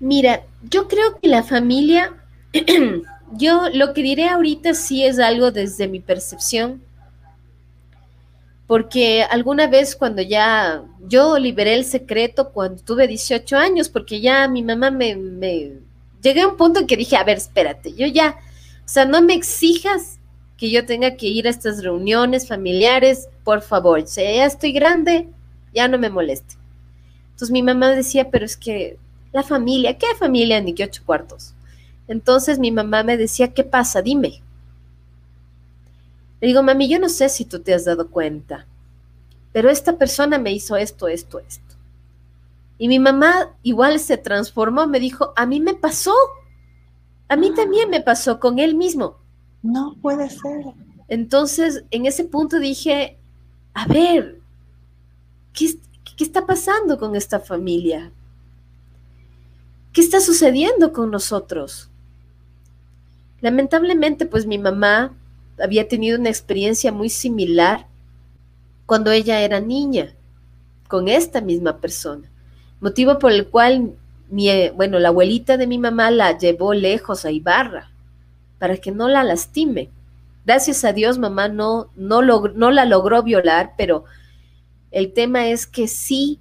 [0.00, 2.14] Mira, yo creo que la familia,
[3.32, 6.80] yo lo que diré ahorita sí es algo desde mi percepción,
[8.66, 14.48] porque alguna vez cuando ya yo liberé el secreto cuando tuve 18 años, porque ya
[14.48, 15.72] mi mamá me, me,
[16.22, 18.36] llegué a un punto en que dije, a ver, espérate, yo ya,
[18.84, 20.18] o sea, no me exijas
[20.56, 25.28] que yo tenga que ir a estas reuniones familiares, por favor, si ya estoy grande,
[25.72, 26.56] ya no me moleste.
[27.26, 28.98] Entonces mi mamá decía, pero es que
[29.32, 30.60] la familia, ¿qué familia?
[30.60, 31.54] Ni que ocho cuartos.
[32.08, 34.00] Entonces mi mamá me decía, ¿qué pasa?
[34.00, 34.42] Dime.
[36.40, 38.66] Le digo, mami, yo no sé si tú te has dado cuenta,
[39.52, 41.76] pero esta persona me hizo esto, esto, esto.
[42.78, 46.14] Y mi mamá igual se transformó, me dijo, a mí me pasó,
[47.28, 49.16] a mí también me pasó con él mismo.
[49.62, 50.74] No puede ser.
[51.08, 53.16] Entonces, en ese punto dije,
[53.72, 54.40] a ver,
[55.54, 55.78] ¿qué,
[56.16, 58.12] qué está pasando con esta familia?
[59.92, 61.88] ¿Qué está sucediendo con nosotros?
[63.40, 65.14] Lamentablemente, pues mi mamá
[65.58, 67.86] había tenido una experiencia muy similar
[68.86, 70.14] cuando ella era niña,
[70.88, 72.30] con esta misma persona.
[72.80, 73.92] Motivo por el cual,
[74.30, 77.90] mi, bueno, la abuelita de mi mamá la llevó lejos a Ibarra
[78.58, 79.90] para que no la lastime.
[80.44, 84.04] Gracias a Dios, mamá no, no, no la logró violar, pero
[84.90, 86.38] el tema es que sí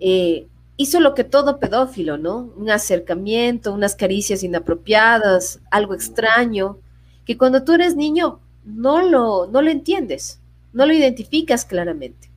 [0.00, 2.52] eh, hizo lo que todo pedófilo, ¿no?
[2.56, 6.78] Un acercamiento, unas caricias inapropiadas, algo extraño,
[7.24, 10.40] que cuando tú eres niño no lo, no lo entiendes,
[10.72, 12.30] no lo identificas claramente.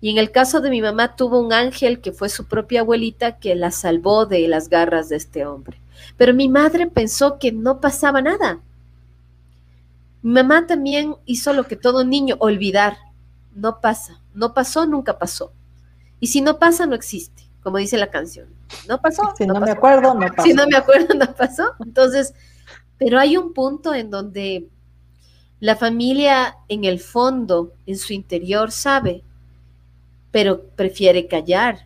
[0.00, 3.38] Y en el caso de mi mamá tuvo un ángel que fue su propia abuelita
[3.38, 5.80] que la salvó de las garras de este hombre.
[6.18, 8.60] Pero mi madre pensó que no pasaba nada.
[10.20, 12.98] Mi mamá también hizo lo que todo niño, olvidar.
[13.54, 15.52] No pasa, no pasó, nunca pasó.
[16.20, 18.48] Y si no pasa, no existe, como dice la canción.
[18.88, 19.34] No pasó.
[19.38, 20.42] Si no, me acuerdo, no pasó.
[20.42, 21.72] Si no me acuerdo, no pasó.
[21.84, 22.34] Entonces,
[23.04, 24.66] pero hay un punto en donde
[25.60, 29.22] la familia en el fondo, en su interior, sabe,
[30.30, 31.84] pero prefiere callar.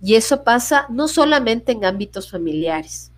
[0.00, 3.10] Y eso pasa no solamente en ámbitos familiares,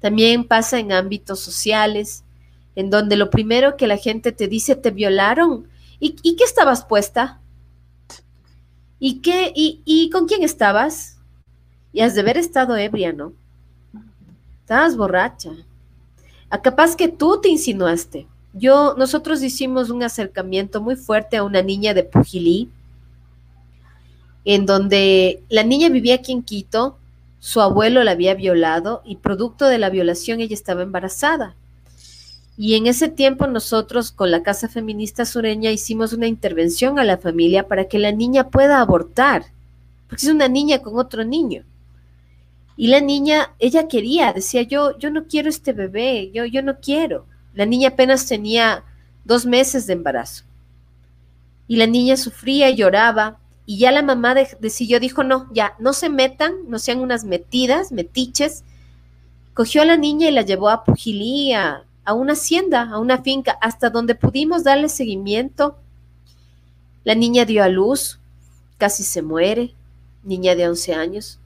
[0.00, 2.24] También pasa en ámbitos sociales,
[2.74, 5.68] en donde lo primero que la gente te dice, te violaron.
[6.00, 7.38] ¿Y, qué estabas puesta?
[8.98, 11.18] ¿Y, qué, y, con quién estabas?
[11.92, 13.34] Y has de haber estado ebria, ¿no?
[14.62, 15.50] Estabas borracha.
[16.52, 18.26] A ah, capaz que tú te insinuaste.
[18.52, 22.68] Yo, nosotros hicimos un acercamiento muy fuerte a una niña de Pujilí,
[24.44, 26.98] en donde la niña vivía aquí en Quito,
[27.38, 31.56] su abuelo la había violado y producto de la violación ella estaba embarazada.
[32.58, 37.16] Y en ese tiempo nosotros con la Casa Feminista Sureña hicimos una intervención a la
[37.16, 39.46] familia para que la niña pueda abortar,
[40.06, 41.64] porque es una niña con otro niño.
[42.76, 46.80] Y la niña, ella quería, decía yo, yo no quiero este bebé, yo, yo no
[46.80, 47.26] quiero.
[47.54, 48.84] La niña apenas tenía
[49.24, 50.44] dos meses de embarazo.
[51.68, 53.38] Y la niña sufría y lloraba.
[53.64, 57.92] Y ya la mamá decidió, dijo, no, ya, no se metan, no sean unas metidas,
[57.92, 58.64] metiches.
[59.54, 63.56] Cogió a la niña y la llevó a Pujilí, a, una hacienda, a una finca,
[63.60, 65.76] hasta donde pudimos darle seguimiento.
[67.04, 68.18] La niña dio a luz,
[68.78, 69.74] casi se muere,
[70.24, 71.38] niña de 11 años.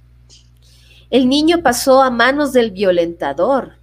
[1.10, 3.76] El niño pasó a manos del violentador,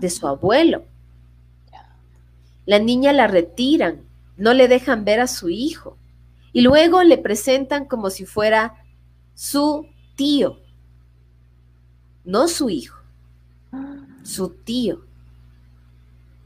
[0.00, 0.84] de su abuelo.
[2.66, 4.02] La niña la retiran,
[4.36, 5.98] no le dejan ver a su hijo
[6.52, 8.84] y luego le presentan como si fuera
[9.34, 10.60] su tío,
[12.24, 13.00] no su hijo,
[14.22, 15.04] su tío.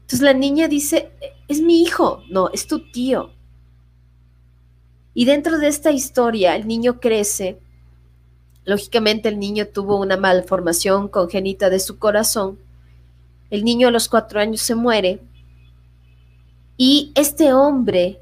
[0.01, 1.11] Entonces la niña dice,
[1.47, 3.33] es mi hijo, no, es tu tío.
[5.13, 7.59] Y dentro de esta historia el niño crece
[8.67, 12.59] Lógicamente el niño tuvo una malformación congénita de su corazón.
[13.49, 15.21] El niño a los cuatro años se muere
[16.75, 18.19] y este hombre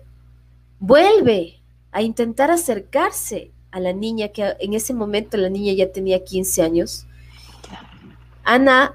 [0.80, 1.60] vuelve
[1.92, 6.62] a intentar acercarse a la niña, que en ese momento la niña ya tenía 15
[6.62, 7.08] años.
[8.44, 8.94] Ana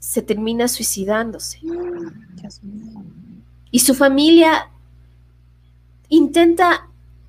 [0.00, 1.60] se termina suicidándose.
[3.70, 4.68] Y su familia
[6.08, 6.88] intenta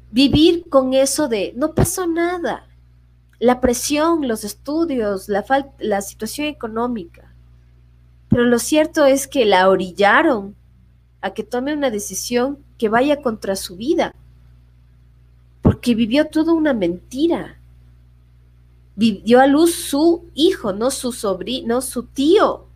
[0.10, 2.68] vivir con eso de no pasó nada
[3.40, 5.46] la presión, los estudios, la,
[5.80, 7.34] la situación económica.
[8.30, 10.56] Pero lo cierto es que la orillaron
[11.22, 14.14] a que tome una decisión que vaya contra su vida,
[15.62, 17.60] porque vivió toda una mentira.
[18.96, 22.68] Vivió a luz su hijo, no su sobrino, no su tío.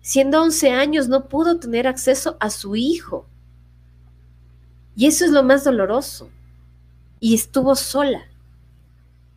[0.00, 3.26] Siendo 11 años no pudo tener acceso a su hijo.
[4.94, 6.28] Y eso es lo más doloroso.
[7.20, 8.22] Y estuvo sola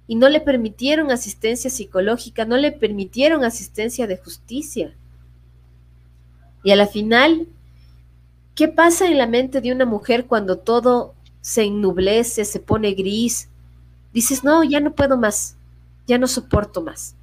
[0.07, 4.93] y no le permitieron asistencia psicológica, no le permitieron asistencia de justicia.
[6.63, 7.47] Y a la final,
[8.55, 13.47] ¿qué pasa en la mente de una mujer cuando todo se ennublece, se pone gris?
[14.13, 15.55] Dices, no, ya no puedo más,
[16.07, 17.15] ya no soporto más.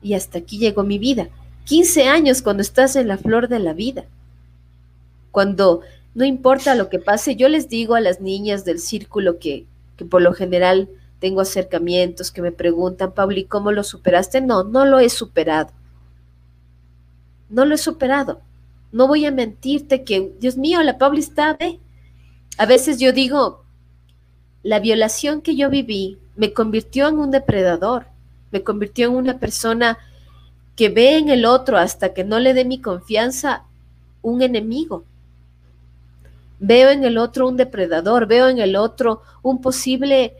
[0.00, 1.28] Y hasta aquí llegó mi vida.
[1.64, 4.04] 15 años cuando estás en la flor de la vida.
[5.32, 5.82] Cuando
[6.14, 10.04] no importa lo que pase, yo les digo a las niñas del círculo que, que
[10.04, 10.88] por lo general
[11.20, 14.40] tengo acercamientos que me preguntan, Pauli, ¿cómo lo superaste?
[14.40, 15.70] No, no lo he superado.
[17.48, 18.40] No lo he superado.
[18.92, 21.80] No voy a mentirte que, Dios mío, la Pauli está, ¿ve?
[22.56, 23.64] A veces yo digo,
[24.62, 28.06] la violación que yo viví me convirtió en un depredador,
[28.50, 29.98] me convirtió en una persona
[30.76, 33.64] que ve en el otro hasta que no le dé mi confianza
[34.22, 35.04] un enemigo.
[36.60, 40.34] Veo en el otro un depredador, veo en el otro un posible eh,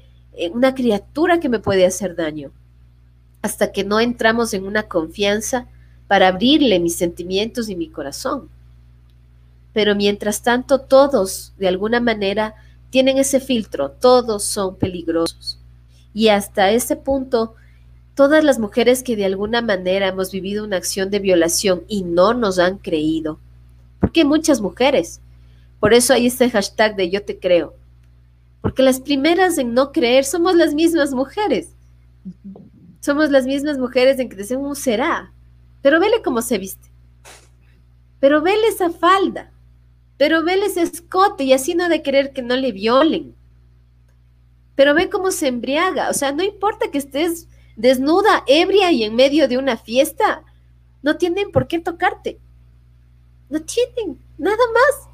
[0.52, 2.52] una criatura que me puede hacer daño,
[3.42, 5.66] hasta que no entramos en una confianza
[6.06, 8.48] para abrirle mis sentimientos y mi corazón.
[9.72, 12.54] Pero mientras tanto, todos, de alguna manera,
[12.90, 15.58] tienen ese filtro, todos son peligrosos.
[16.14, 17.54] Y hasta ese punto,
[18.14, 22.34] todas las mujeres que de alguna manera hemos vivido una acción de violación y no
[22.34, 23.38] nos han creído,
[24.00, 25.20] porque muchas mujeres,
[25.78, 27.74] por eso hay este hashtag de yo te creo,
[28.60, 31.74] porque las primeras en no creer somos las mismas mujeres.
[33.00, 35.32] Somos las mismas mujeres en que decimos, será?
[35.82, 36.90] Pero vele cómo se viste.
[38.20, 39.52] Pero vele esa falda.
[40.16, 43.34] Pero vele ese escote y así no de querer que no le violen.
[44.74, 46.10] Pero ve cómo se embriaga.
[46.10, 50.44] O sea, no importa que estés desnuda, ebria y en medio de una fiesta.
[51.02, 52.40] No tienen por qué tocarte.
[53.48, 55.07] No tienen nada más.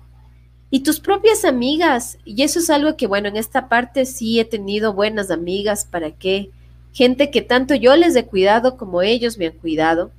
[0.75, 4.45] Y tus propias amigas, y eso es algo que, bueno, en esta parte sí he
[4.45, 6.51] tenido buenas amigas, ¿para qué?
[6.93, 10.11] Gente que tanto yo les he cuidado como ellos me han cuidado.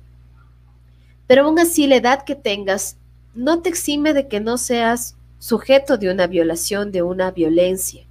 [1.26, 2.96] Pero aún así, la edad que tengas
[3.34, 8.06] no te exime de que no seas sujeto de una violación, de una violencia.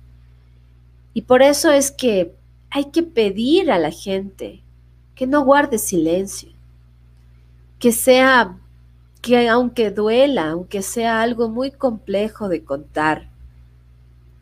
[1.15, 2.35] Y por eso es que
[2.69, 4.61] hay que pedir a la gente
[5.15, 6.49] que no guarde silencio.
[7.79, 8.55] que sea,
[9.25, 13.27] que aunque duela, aunque sea algo muy complejo de contar,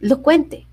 [0.02, 0.68] lo cuente,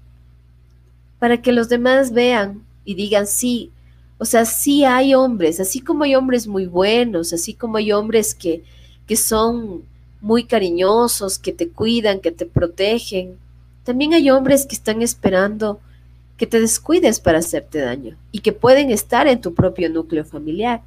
[1.20, 3.70] para que los demás vean y digan, sí,
[4.18, 8.34] o sea, sí hay hombres, así como hay hombres muy buenos, así como hay hombres
[8.34, 8.64] que,
[9.06, 9.84] que son
[10.20, 13.38] muy cariñosos, que te cuidan, que te protegen,
[13.84, 15.78] también hay hombres que están esperando
[16.36, 20.82] que te descuides para hacerte daño y que pueden estar en tu propio núcleo familiar.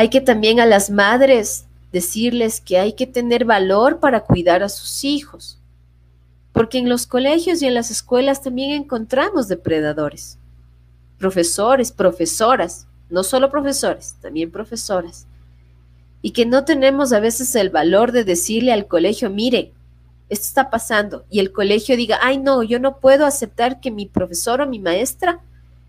[0.00, 4.70] Hay que también a las madres decirles que hay que tener valor para cuidar a
[4.70, 5.58] sus hijos,
[6.54, 10.38] porque en los colegios y en las escuelas también encontramos depredadores,
[11.18, 15.26] profesores, profesoras, no solo profesores, también profesoras,
[16.22, 19.74] y que no tenemos a veces el valor de decirle al colegio, mire,
[20.30, 24.06] esto está pasando, y el colegio diga, ay no, yo no puedo aceptar que mi
[24.06, 25.40] profesor o mi maestra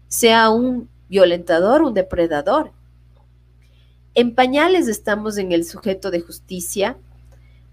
[0.10, 2.74] sea un violentador, un depredador.
[4.14, 6.98] En pañales estamos en el sujeto de justicia,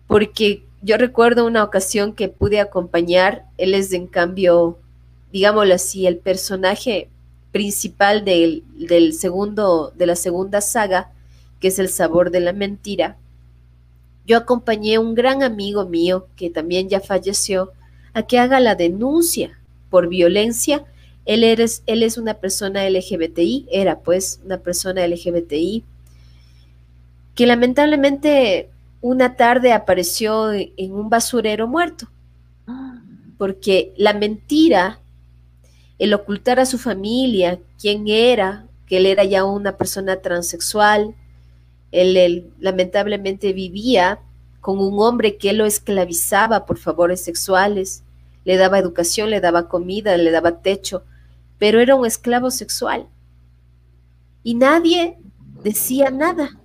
[0.07, 4.79] porque yo recuerdo una ocasión que pude acompañar, él es en cambio,
[5.33, 7.09] digámoslo así, el personaje
[7.51, 11.11] principal del, del segundo, de la segunda saga,
[11.61, 13.17] que es el sabor de la mentira
[14.29, 17.73] yo acompañé a un gran amigo mío, que también ya falleció,
[18.13, 19.59] a que haga la denuncia
[19.89, 20.85] por violencia.
[21.25, 25.83] Él, él es una persona LGBTI, era pues una persona LGBTI,
[27.39, 28.69] que lamentablemente
[29.01, 32.11] una tarde apareció en un basurero muerto,
[33.37, 34.99] porque la mentira,
[36.01, 41.15] el ocultar a su familia quién era, que él era ya una persona transexual,
[41.93, 44.19] él, lamentablemente vivía
[44.61, 48.03] con un hombre que lo esclavizaba por favores sexuales,
[48.45, 51.05] le daba educación, le daba comida, le daba techo,
[51.57, 53.07] pero era un esclavo sexual.
[54.43, 55.19] Y nadie
[55.63, 56.59] decía nada.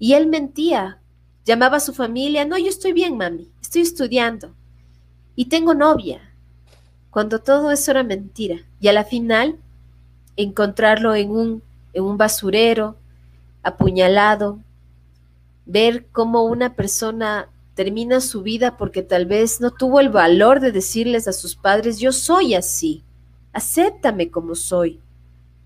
[0.00, 0.98] Y él mentía,
[1.44, 4.52] llamaba a su familia, no, yo estoy bien, mami, estoy estudiando
[5.36, 6.20] y tengo novia,
[7.10, 8.56] cuando todo eso era mentira.
[8.80, 9.58] Y a la final,
[10.36, 12.96] encontrarlo en un, en un basurero,
[13.62, 14.58] apuñalado,
[15.66, 20.72] ver cómo una persona termina su vida porque tal vez no tuvo el valor de
[20.72, 23.02] decirles a sus padres, yo soy así,
[23.52, 25.00] acéptame como soy,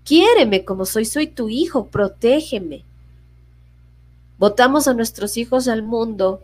[0.03, 2.83] quiéreme como soy, soy tu hijo, protégeme.
[4.37, 6.43] Votamos a nuestros hijos al mundo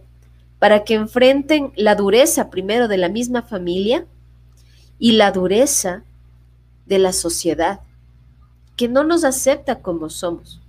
[0.59, 4.05] para que enfrenten la dureza primero de la misma familia
[4.99, 6.03] y la dureza
[6.85, 7.81] de la sociedad,
[8.75, 10.61] que no nos acepta como somos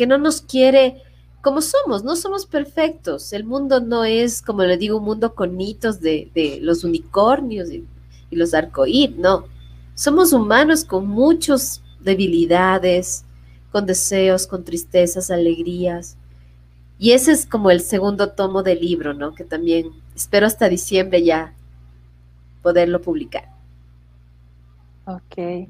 [0.00, 1.02] que no nos quiere
[1.42, 3.34] como somos, no somos perfectos.
[3.34, 7.86] El mundo no es, como le digo, un mundo con hitos de, los unicornios y,
[8.30, 9.44] los arcoíris, no.
[9.94, 13.26] Somos humanos con muchas debilidades,
[13.70, 16.16] con deseos, con tristezas, alegrías.
[17.02, 19.34] Y ese es como el segundo tomo del libro, ¿no?
[19.34, 21.54] Que también espero hasta diciembre ya
[22.60, 23.48] poderlo publicar.
[25.06, 25.66] Ok.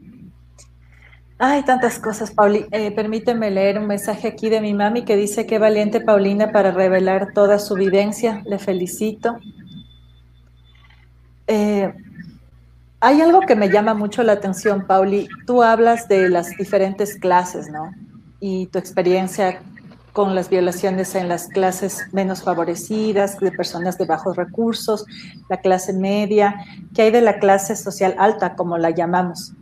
[1.39, 2.67] Ay, tantas cosas, Pauli.
[2.73, 6.73] Eh, permíteme leer un mensaje aquí de mi mami que dice que valiente Paulina para
[6.73, 8.43] revelar toda su vivencia.
[8.45, 9.39] Le felicito.
[11.47, 11.95] Eh,
[12.99, 15.29] hay algo que me llama mucho la atención, Pauli.
[15.47, 17.93] Tú hablas de las diferentes clases, ¿no?
[18.41, 19.63] Y tu experiencia
[20.13, 25.05] con las violaciones en las clases menos favorecidas, de personas de bajos recursos,
[25.49, 26.55] la clase media,
[26.95, 29.53] que hay de la clase social alta, como la llamamos.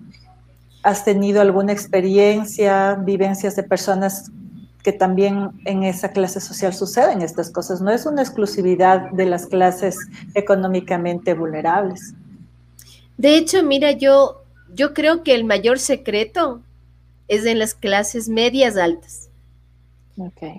[0.82, 4.30] ¿Has tenido alguna experiencia, vivencias de personas
[4.82, 7.80] que también en esa clase social suceden estas cosas?
[7.80, 9.98] No es una exclusividad de las clases
[10.34, 12.14] económicamente vulnerables.
[13.18, 16.62] De hecho, mira, yo, yo creo que el mayor secreto
[17.26, 19.27] es en las clases medias altas.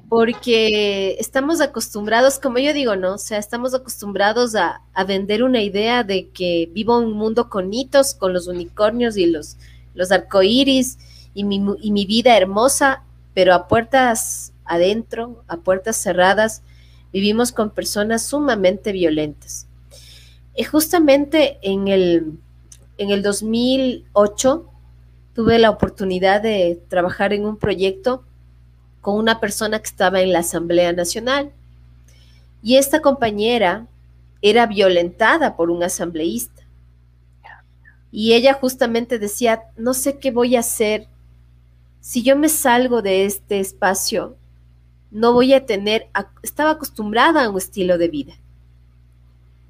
[0.08, 3.16] Porque estamos acostumbrados, como yo digo, ¿no?
[3.16, 8.14] O sea, estamos acostumbrados a, vender una idea de que vivo un mundo con hitos,
[8.14, 9.58] con los unicornios y los
[10.12, 10.98] arcoíris
[11.34, 13.04] y mi, y mi vida hermosa,
[13.34, 16.62] pero a puertas adentro, a puertas cerradas,
[17.12, 19.68] vivimos con personas sumamente violentas.
[20.56, 22.34] Y justamente en el,
[22.98, 24.66] en el 2008
[25.34, 28.24] tuve la oportunidad de trabajar en un proyecto
[29.02, 31.52] con una persona que estaba en la Asamblea Nacional.
[32.62, 33.88] Y esta compañera
[34.42, 36.64] era violentada por un asambleísta.
[38.12, 41.08] Y ella justamente decía, no sé qué voy a hacer.
[42.02, 44.36] Si yo me salgo de este espacio,
[45.12, 46.08] no voy a tener,
[46.44, 48.34] estaba acostumbrada a un estilo de vida.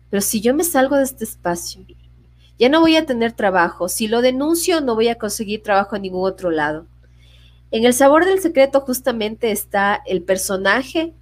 [0.10, 1.82] Pero si yo me salgo de este espacio,
[2.58, 3.88] ya no voy a tener trabajo.
[3.90, 6.86] Si lo denuncio, no voy a conseguir trabajo en ningún otro lado.
[7.72, 11.14] En el sabor del secreto justamente está el personaje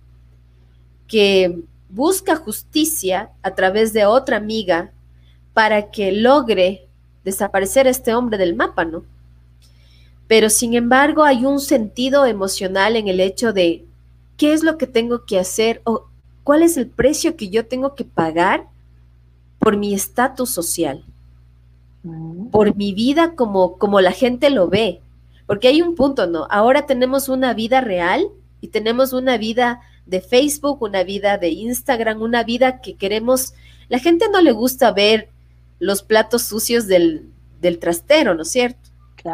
[1.08, 4.92] que busca justicia a través de otra amiga
[5.54, 6.88] para que logre
[7.24, 9.04] desaparecer a este hombre del mapa, ¿no?
[10.28, 13.86] Pero sin embargo hay un sentido emocional en el hecho de
[14.36, 16.06] qué es lo que tengo que hacer o
[16.44, 18.68] cuál es el precio que yo tengo que pagar
[19.60, 21.04] por mi estatus social,
[22.04, 22.48] mm.
[22.48, 25.02] por mi vida como, como la gente lo ve.
[25.48, 26.46] Porque hay un punto, ¿no?
[26.52, 28.28] Ahora tenemos una vida real
[28.62, 33.54] y tenemos una vida de Facebook, una vida de Instagram, una vida que queremos.
[33.90, 35.30] La gente no le gusta ver
[35.80, 37.30] los platos sucios del,
[37.62, 38.90] del trastero, ¿no es cierto?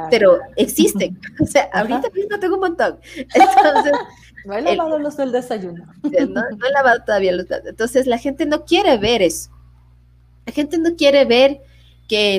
[0.09, 1.20] Pero existen.
[1.41, 2.99] O sea, ahorita mismo tengo un montón.
[3.16, 3.93] Entonces,
[4.45, 5.86] no he lavado los del desayuno.
[6.03, 9.51] No, no, he lavado todavía los Entonces, la gente no quiere ver eso.
[10.45, 11.61] La gente no quiere ver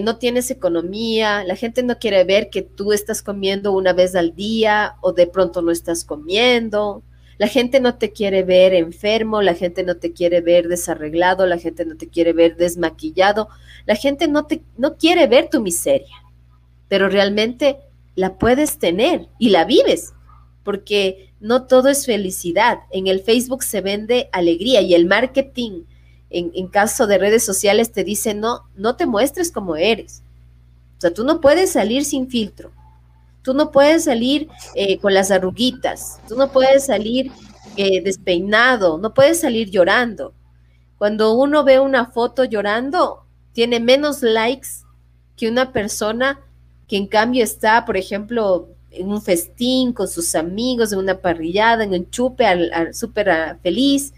[0.02, 4.34] no tienes economía, la gente no quiere ver que tú estás comiendo una vez al
[4.34, 7.02] día o de pronto no estás comiendo.
[7.38, 11.58] La gente no te quiere ver enfermo, la gente no te quiere ver desarreglado, la
[11.58, 13.48] gente no te quiere ver desmaquillado,
[13.86, 16.24] la gente no te no quiere ver tu miseria
[16.88, 17.78] pero realmente
[18.14, 20.12] la puedes tener y la vives,
[20.62, 22.78] porque no todo es felicidad.
[22.92, 25.82] En el Facebook se vende alegría y el marketing,
[26.34, 30.22] en, caso de redes sociales, te dice, no, no te muestres como eres.
[30.98, 32.72] O sea, tú no puedes salir sin filtro.
[33.42, 36.20] Tú no puedes salir eh, con las arruguitas.
[36.28, 37.30] Tú no puedes salir
[37.76, 38.98] eh, despeinado.
[38.98, 40.32] No puedes salir llorando.
[40.98, 44.68] Cuando uno ve una foto llorando, tiene menos likes
[45.36, 46.40] que una persona
[46.88, 51.84] que en cambio está, por ejemplo, en un festín con sus amigos, en una parrillada,
[51.84, 52.44] en un chupe,
[52.92, 54.12] súper ah, feliz.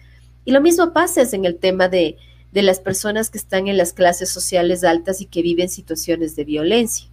[0.47, 2.17] Y lo mismo pasa en el tema de,
[2.53, 6.45] de las personas que están en las clases sociales altas y que viven situaciones de
[6.45, 7.09] violencia.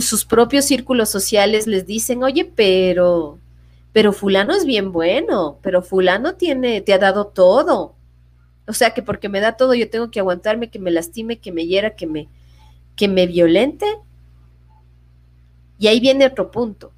[0.00, 3.38] sus propios círculos sociales les dicen, oye, pero,
[3.92, 7.94] pero fulano es bien bueno, pero fulano tiene, te ha dado todo.
[8.66, 11.52] O sea que porque me da todo yo tengo que aguantarme, que me lastime, que
[11.52, 12.28] me hiera, que me,
[12.96, 13.86] que me violente.
[15.78, 16.92] Y ahí viene otro punto.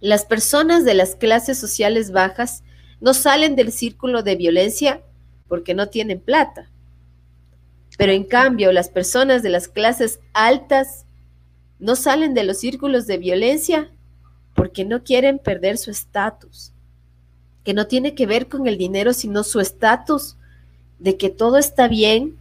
[0.00, 2.63] Las personas de las clases sociales bajas
[3.04, 5.02] no salen del círculo de violencia
[5.46, 6.70] porque no tienen plata.
[7.98, 11.04] Pero en cambio, las personas de las clases altas
[11.78, 13.90] no salen de los círculos de violencia
[14.54, 16.72] porque no quieren perder su estatus,
[17.62, 20.38] que no tiene que ver con el dinero, sino su estatus
[20.98, 22.38] de que todo está bien,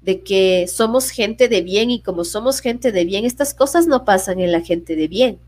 [0.00, 4.04] de que somos gente de bien y como somos gente de bien, estas cosas no
[4.04, 5.40] pasan en la gente de bien.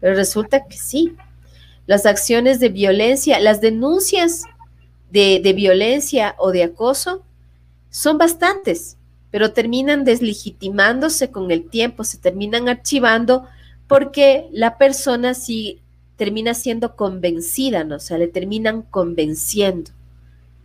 [0.00, 1.14] Pero resulta que sí.
[1.86, 4.44] Las acciones de violencia, las denuncias
[5.10, 7.22] de, de violencia o de acoso
[7.90, 8.96] son bastantes,
[9.30, 13.46] pero terminan deslegitimándose con el tiempo, se terminan archivando
[13.86, 15.80] porque la persona sí
[16.16, 17.96] termina siendo convencida, ¿no?
[17.96, 19.90] O sea, le terminan convenciendo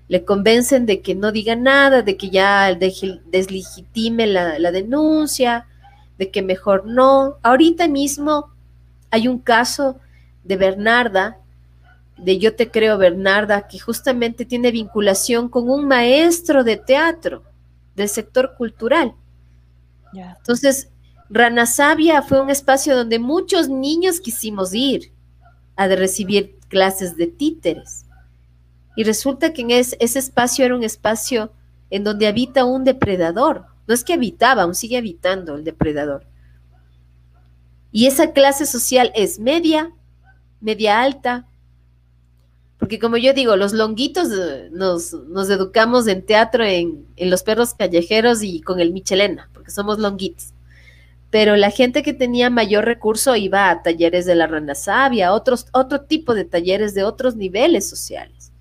[0.10, 5.68] le convencen de que no diga nada, de que ya deslegitime la, la denuncia,
[6.18, 7.36] de que mejor no.
[7.44, 8.50] Ahorita mismo
[9.12, 10.00] hay un caso
[10.50, 11.38] de Bernarda,
[12.18, 17.44] de Yo te creo Bernarda, que justamente tiene vinculación con un maestro de teatro
[17.96, 19.14] del sector cultural.
[20.12, 20.90] Entonces,
[21.30, 25.14] Rana Sabia fue un espacio donde muchos niños quisimos ir
[25.76, 28.08] a recibir clases de títeres.
[28.96, 31.54] Y resulta que en ese espacio era un espacio
[31.92, 33.66] en donde habita un depredador.
[33.88, 36.26] No es que habitaba, aún sigue habitando el depredador.
[37.92, 39.94] Y esa clase social es media,
[40.62, 41.46] media alta,
[42.80, 48.42] porque como yo digo, los longuitos eh, nos, educamos en teatro en, los perros callejeros
[48.42, 50.54] y con el Michelena, porque somos longuitos.
[51.30, 55.68] Pero la gente que tenía mayor recurso iba a talleres de la rana sabia, otros,
[55.74, 58.52] otro tipo de talleres de otros niveles sociales.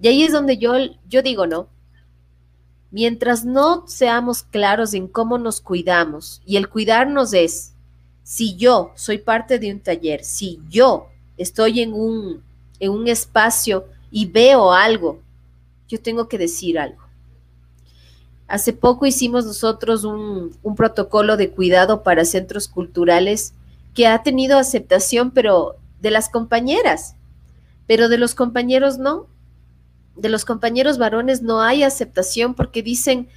[0.00, 0.74] Y ahí es donde yo,
[1.08, 1.68] yo digo, ¿no?
[2.90, 7.74] Mientras no seamos claros en cómo nos cuidamos, y el cuidarnos es,
[8.24, 11.11] si yo soy parte de un taller, si yo
[11.42, 12.42] estoy en un,
[12.80, 15.20] en un espacio y veo algo,
[15.88, 17.02] yo tengo que decir algo.
[18.48, 23.54] Hace poco hicimos nosotros un, un, protocolo de cuidado para centros culturales
[23.94, 27.14] que ha tenido aceptación, pero de las compañeras,
[27.86, 29.26] pero de los compañeros no
[30.16, 33.28] de los compañeros varones no hay aceptación porque dicen,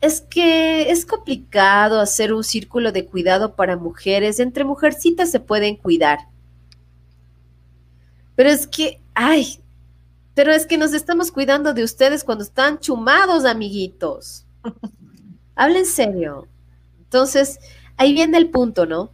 [0.00, 5.76] es que es complicado hacer un círculo de cuidado para mujeres, entre mujercitas se pueden
[5.76, 6.18] cuidar.
[8.34, 9.60] Pero es que, ay,
[10.34, 14.46] pero es que nos estamos cuidando de ustedes cuando están chumados, amiguitos.
[15.54, 16.48] Habla en serio.
[16.98, 17.58] Entonces,
[17.96, 19.10] ahí viene el punto, ¿no?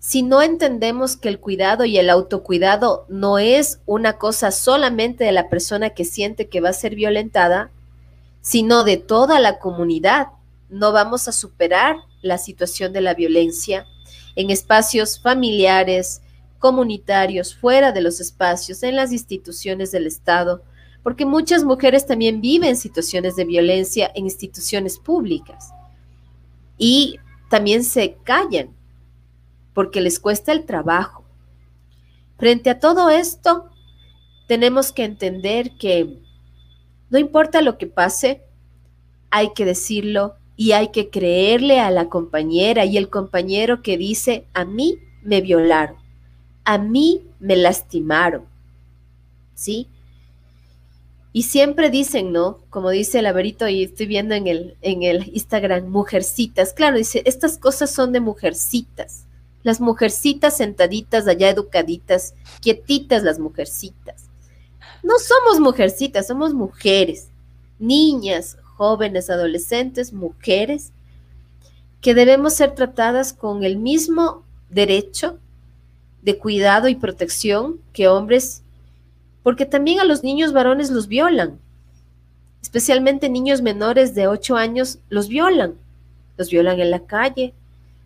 [0.00, 5.32] si no entendemos que el cuidado y el autocuidado no es una cosa solamente de
[5.32, 7.70] la persona que siente que va a ser violentada,
[8.40, 10.28] sino de toda la comunidad,
[10.70, 13.86] no vamos a superar la situación de la violencia
[14.36, 16.22] en espacios familiares,
[16.60, 20.62] comunitarios, fuera de los espacios, en las instituciones del Estado,
[21.02, 25.72] porque muchas mujeres también viven situaciones de violencia en instituciones públicas
[26.78, 28.70] y también se callan
[29.74, 31.24] porque les cuesta el trabajo.
[32.38, 33.70] Frente a todo esto,
[34.46, 36.22] tenemos que entender que
[37.10, 38.42] no importa lo que pase,
[39.30, 44.46] hay que decirlo y hay que creerle a la compañera y el compañero que dice,
[44.54, 45.96] a mí me violaron,
[46.70, 48.44] a mí me lastimaron.
[49.56, 49.88] ¿Sí?
[51.32, 52.60] Y siempre dicen, ¿no?
[52.70, 56.72] Como dice el Averito, y estoy viendo en el, en el Instagram, mujercitas.
[56.72, 59.24] Claro, dice, estas cosas son de mujercitas.
[59.64, 64.30] Las mujercitas sentaditas allá educaditas, quietitas las mujercitas.
[65.02, 67.30] No somos mujercitas, somos mujeres,
[67.80, 70.92] niñas, jóvenes, adolescentes, mujeres,
[72.00, 75.40] que debemos ser tratadas con el mismo derecho
[76.22, 78.62] de cuidado y protección que hombres
[79.42, 81.58] porque también a los niños varones los violan,
[82.62, 85.74] especialmente niños menores de 8 años los violan,
[86.36, 87.54] los violan en la calle,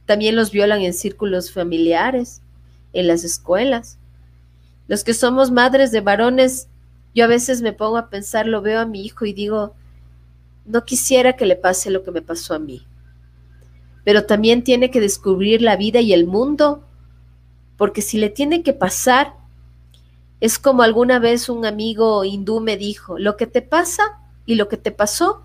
[0.07, 2.41] también los violan en círculos familiares,
[2.93, 3.99] en las escuelas.
[4.87, 6.69] Los que somos madres de varones,
[7.15, 9.75] yo a veces me pongo a pensar, lo veo a mi hijo y digo,
[10.67, 12.87] no quisiera que le pase lo que me pasó a mí.
[14.05, 16.85] Pero también tiene que descubrir la vida y el mundo,
[17.77, 19.35] porque si le tiene que pasar,
[20.41, 24.69] es como alguna vez un amigo hindú me dijo, lo que te pasa y lo
[24.69, 25.43] que te pasó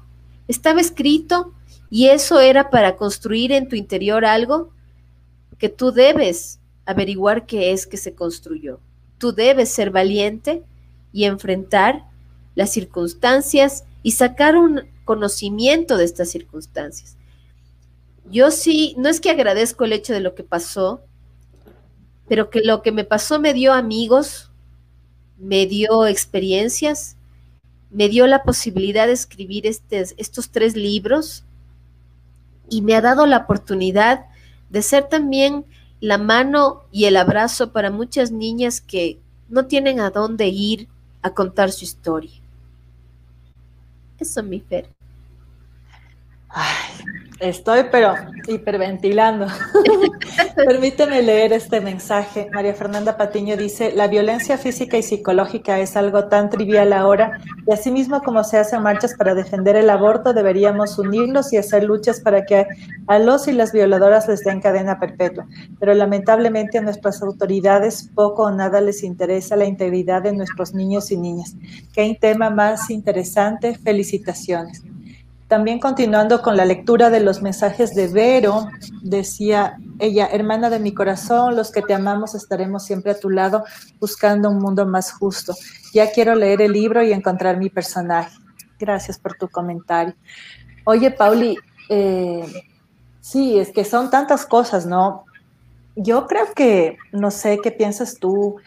[0.48, 1.54] estaba escrito
[1.90, 4.72] y eso era para construir en tu interior algo
[5.58, 8.80] que tú debes averiguar qué es que se construyó.
[9.18, 10.64] Tú debes ser valiente
[11.12, 12.06] y enfrentar
[12.56, 17.16] las circunstancias y sacar un conocimiento de estas circunstancias.
[18.30, 21.02] Yo sí, no es que agradezco el hecho de lo que pasó,
[22.30, 24.52] pero que lo que me pasó me dio amigos,
[25.38, 27.18] me dio experiencias,
[27.90, 31.44] me dio la posibilidad de escribir estos tres libros
[32.70, 34.28] y me ha dado la oportunidad
[34.70, 35.66] de ser también
[36.00, 39.20] la mano y el abrazo para muchas niñas que
[39.50, 40.88] no tienen a dónde ir
[41.24, 42.32] a contar su historia.
[44.20, 44.88] Eso, mi Fer.
[46.50, 48.14] Ay, estoy pero
[48.48, 49.48] hiperventilando.
[50.56, 52.50] Permíteme leer este mensaje.
[52.54, 57.72] María Fernanda Patiño dice, la violencia física y psicológica es algo tan trivial ahora y
[57.72, 62.46] asimismo como se hacen marchas para defender el aborto, deberíamos unirnos y hacer luchas para
[62.46, 62.66] que
[63.08, 65.48] a los y las violadoras les den cadena perpetua.
[65.80, 71.12] Pero lamentablemente a nuestras autoridades poco o nada les interesa la integridad de nuestros niños
[71.12, 71.56] y niñas.
[71.94, 73.78] Qué tema más interesante.
[73.78, 74.84] Felicitaciones.
[75.50, 78.68] También continuando con la lectura de los mensajes de Vero,
[79.02, 83.64] decía ella, hermana de mi corazón, los que te amamos estaremos siempre a tu lado
[84.00, 85.56] buscando un mundo más justo.
[85.92, 88.38] Ya quiero leer el libro y encontrar mi personaje.
[88.78, 90.14] Gracias por tu comentario.
[90.84, 91.58] Oye, Pauli,
[91.90, 92.46] eh,
[93.20, 95.26] sí, es que son tantas cosas, ¿no?
[95.96, 98.58] Yo creo que, no sé qué piensas tú,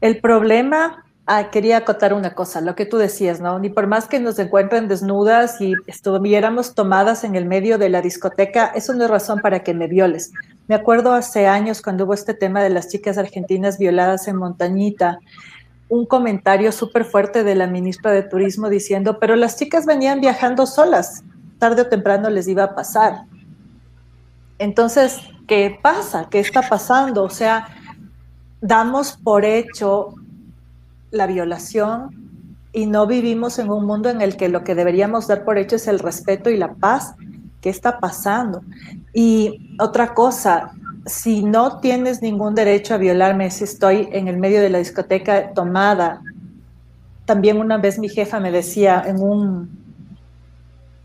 [0.00, 3.56] el problema Ah, quería acotar una cosa, lo que tú decías, ¿no?
[3.60, 8.02] Ni por más que nos encuentren desnudas y estuviéramos tomadas en el medio de la
[8.02, 10.32] discoteca, eso no es razón para que me violes.
[10.66, 15.20] Me acuerdo hace años cuando hubo este tema de las chicas argentinas violadas en Montañita,
[15.88, 20.66] un comentario súper fuerte de la ministra de Turismo diciendo, pero las chicas venían viajando
[20.66, 21.22] solas,
[21.60, 23.26] tarde o temprano les iba a pasar.
[24.58, 26.26] Entonces, ¿qué pasa?
[26.28, 27.22] ¿Qué está pasando?
[27.22, 27.68] O sea,
[28.60, 30.14] damos por hecho
[31.12, 32.10] la violación
[32.72, 35.76] y no vivimos en un mundo en el que lo que deberíamos dar por hecho
[35.76, 37.14] es el respeto y la paz.
[37.60, 38.62] ¿Qué está pasando?
[39.12, 40.72] Y otra cosa,
[41.06, 45.52] si no tienes ningún derecho a violarme, si estoy en el medio de la discoteca
[45.52, 46.22] tomada,
[47.24, 49.81] también una vez mi jefa me decía en un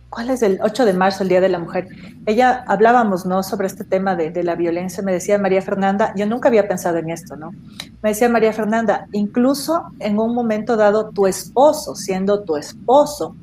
[0.10, 1.88] ¿cuál es el 8 de marzo, el Día de la Mujer?
[2.26, 3.44] Ella hablábamos, ¿no?
[3.44, 5.04] Sobre este tema de, la violencia.
[5.04, 7.52] Me decía María Fernanda, yo nunca había pensado en esto, ¿no?
[8.02, 13.36] Me decía María Fernanda, incluso en un momento dado, tu esposo, siendo tu esposo,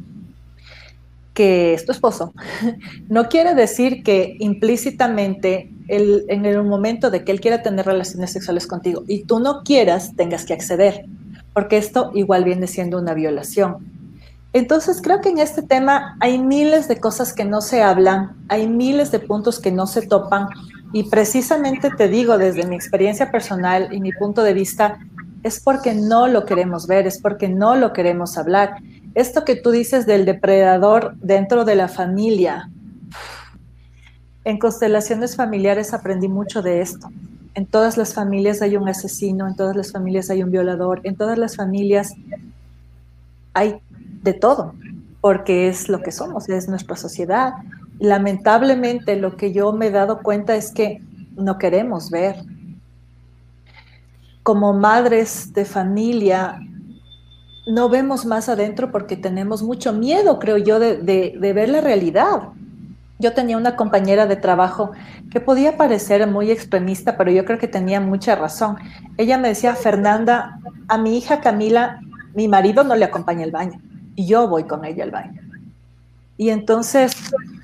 [1.32, 2.32] que es tu esposo,
[3.08, 8.66] no quiere decir que implícitamente en el momento de que él quiera tener relaciones sexuales
[8.66, 11.04] contigo y tú no quieras, tengas que acceder,
[11.52, 13.93] porque esto igual viene siendo una violación.
[14.54, 18.68] Entonces creo que en este tema hay miles de cosas que no se hablan, hay
[18.68, 20.46] miles de puntos que no se topan
[20.92, 25.00] Y precisamente te digo, desde mi experiencia personal y mi punto de vista,
[25.42, 28.76] es porque no lo queremos ver, es porque no lo queremos hablar.
[29.16, 32.70] Esto que tú dices del depredador dentro de la familia,
[34.44, 37.08] en constelaciones familiares aprendí mucho de esto.
[37.54, 41.16] En todas las familias hay un asesino, en todas las familias hay un violador, en
[41.16, 42.14] todas las familias
[43.52, 43.80] hay
[44.24, 44.74] de todo,
[45.20, 47.52] porque es lo que somos, es nuestra sociedad.
[48.00, 51.00] Lamentablemente lo que yo me he dado cuenta es que
[51.36, 52.36] no queremos ver.
[54.42, 56.58] Como madres de familia,
[57.66, 62.48] no vemos más adentro porque tenemos mucho miedo, creo yo, de, ver la realidad
[63.20, 64.90] yo tenía una compañera de trabajo
[65.30, 68.76] que podía parecer muy extremista, pero yo creo que tenía mucha razón.
[69.16, 70.58] Ella me decía, Fernanda,
[70.88, 72.00] a mi hija Camila,
[72.34, 73.80] mi marido no le acompaña al baño
[74.14, 75.40] y yo voy con ella al baño.
[76.36, 77.14] Y entonces,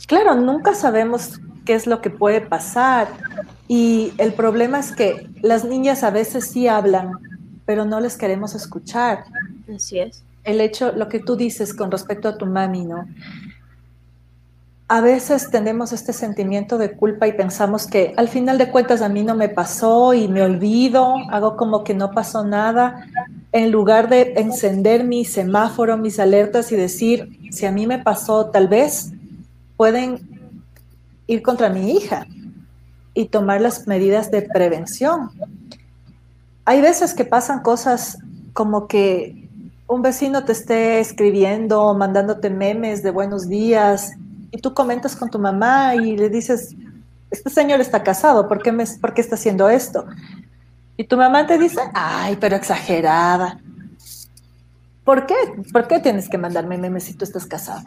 [0.07, 3.09] claro, nunca sabemos qué es lo que puede pasar.
[3.69, 7.13] Y el problema es que las niñas a veces sí hablan,
[7.65, 9.25] pero no les queremos escuchar.
[9.75, 10.23] Así es.
[10.45, 13.07] El hecho, lo que tú dices con respecto a tu mami, ¿no?
[14.91, 19.09] a veces tenemos este sentimiento de culpa y pensamos que al final de cuentas a
[19.09, 23.07] mí no me pasó y me olvido, hago como que no pasó nada,
[23.53, 28.47] en lugar de encender mi semáforo, mis alertas y decir, si a mí me pasó,
[28.47, 29.13] tal vez
[29.77, 30.21] pueden
[31.27, 32.27] ir contra mi hija
[33.15, 35.31] y tomar las medidas de prevención.
[36.65, 38.19] Hay veces que pasan cosas
[38.53, 39.49] como que
[39.87, 44.13] un vecino te esté escribiendo, mandándote memes de buenos días,
[44.53, 46.75] y tú comentas con tu mamá y le dices,
[47.31, 50.07] este señor está casado, ¿por qué, me, ¿por qué está haciendo esto?
[51.01, 53.59] Y tu mamá te dice, ay, pero exagerada.
[55.03, 55.35] ¿Por qué?
[55.73, 57.81] ¿Por qué tienes que mandarme memes si tú estás casado?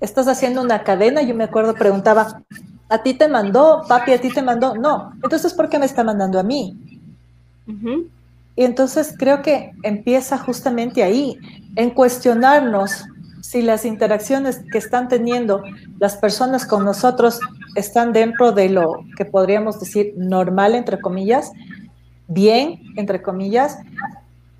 [0.00, 2.40] Estás haciendo una cadena, yo me acuerdo, preguntaba,
[2.88, 4.76] ¿a ti te mandó, papi, a ti te mandó?
[4.76, 6.74] No, entonces, ¿por qué me está mandando a mí?
[7.66, 11.38] Y entonces creo que empieza justamente ahí,
[11.76, 13.04] en cuestionarnos
[13.42, 15.62] si las interacciones que están teniendo
[15.98, 17.40] las personas con nosotros
[17.74, 21.52] están dentro de lo que podríamos decir normal, entre comillas,
[22.28, 23.78] bien, entre comillas,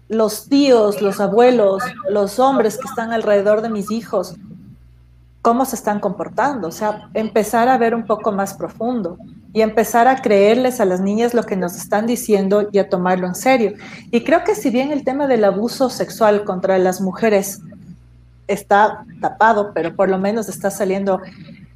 [0.08, 4.36] los tíos, los abuelos, los hombres que están alrededor de mis hijos,
[5.42, 9.18] cómo se están comportando, o sea, empezar a ver un poco más profundo
[9.52, 13.26] y empezar a creerles a las niñas lo que nos están diciendo y a tomarlo
[13.26, 13.74] en serio.
[14.10, 17.60] Y creo que si bien el tema del abuso sexual contra las mujeres
[18.48, 21.20] está tapado, pero por lo menos está saliendo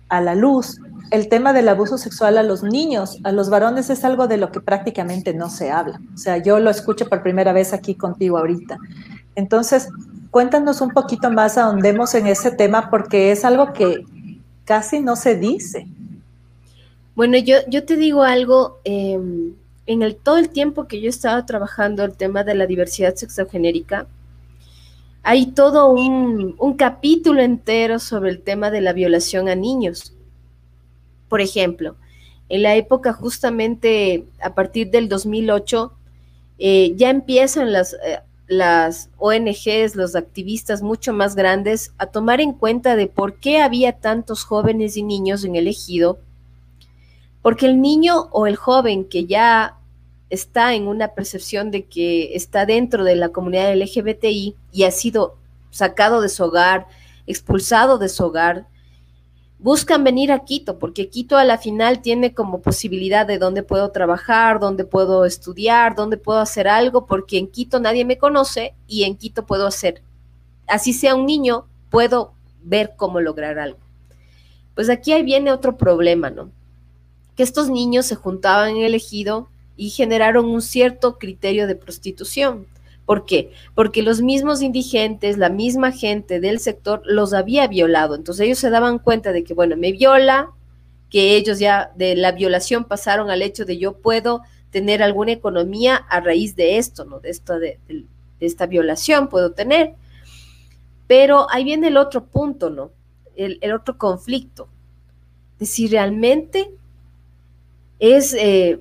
[0.09, 0.81] a la luz.
[1.11, 4.53] El tema del abuso sexual a los niños, a los varones, es algo de lo
[4.53, 6.01] que prácticamente no se habla.
[6.15, 8.79] O sea, yo lo escucho por primera vez aquí contigo ahorita.
[9.35, 9.89] Entonces,
[10.31, 14.05] cuéntanos un poquito más, ahondemos en ese tema, porque es algo que
[14.65, 15.89] casi no se dice.
[17.17, 19.55] Bueno, yo, yo te digo algo, em,
[19.87, 24.07] en el, todo el tiempo que yo estaba trabajando el tema de la diversidad sexogenérica,
[25.23, 30.15] hay todo un, capítulo entero sobre el tema de la violación a niños.
[31.31, 31.97] Por ejemplo,
[32.51, 35.93] en la época justamente a partir del 2008,
[36.59, 38.19] eh, ya empiezan las, eh,
[38.49, 43.93] las ONGs, los activistas mucho más grandes a tomar en cuenta de por qué había
[43.93, 46.19] tantos jóvenes y niños en el ejido,
[47.43, 49.79] porque el niño o el joven que ya
[50.31, 55.37] está en una percepción de que está dentro de la comunidad LGBTI y ha sido
[55.71, 56.89] sacado de su hogar,
[57.29, 58.67] expulsado de su hogar,
[59.63, 63.91] buscan venir a Quito, porque Quito a la final tiene como posibilidad de dónde puedo
[63.91, 69.05] trabajar, dónde puedo estudiar, dónde puedo hacer algo, porque en Quito nadie me conoce y
[69.05, 70.03] en Quito puedo hacer,
[70.67, 72.33] así sea un niño, puedo
[72.63, 73.79] ver cómo lograr algo.
[74.75, 76.51] Pues aquí ahí viene otro problema, ¿no?
[77.37, 82.67] Que estos niños se juntaban en el ejido y generaron un cierto criterio de prostitución.
[83.11, 83.51] ¿Por qué?
[83.75, 88.15] Porque los mismos indigentes, la misma gente del sector los había violado.
[88.15, 90.53] Entonces ellos se daban cuenta de que, bueno, me viola,
[91.11, 95.97] que ellos ya de la violación pasaron al hecho de yo puedo tener alguna economía
[95.97, 97.19] a raíz de esto, ¿no?
[97.19, 97.81] De, esto, de,
[98.39, 99.95] esta violación puedo tener.
[101.09, 102.93] Pero ahí viene el otro punto, ¿no?
[103.35, 104.69] El, otro conflicto.
[105.59, 106.71] De si realmente
[107.99, 108.79] es eh,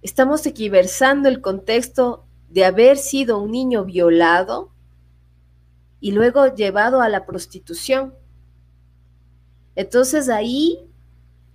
[0.00, 2.23] estamos equiversando el contexto
[2.54, 4.70] de haber sido un niño violado
[5.98, 8.14] y luego llevado a la prostitución.
[9.74, 10.78] Entonces ahí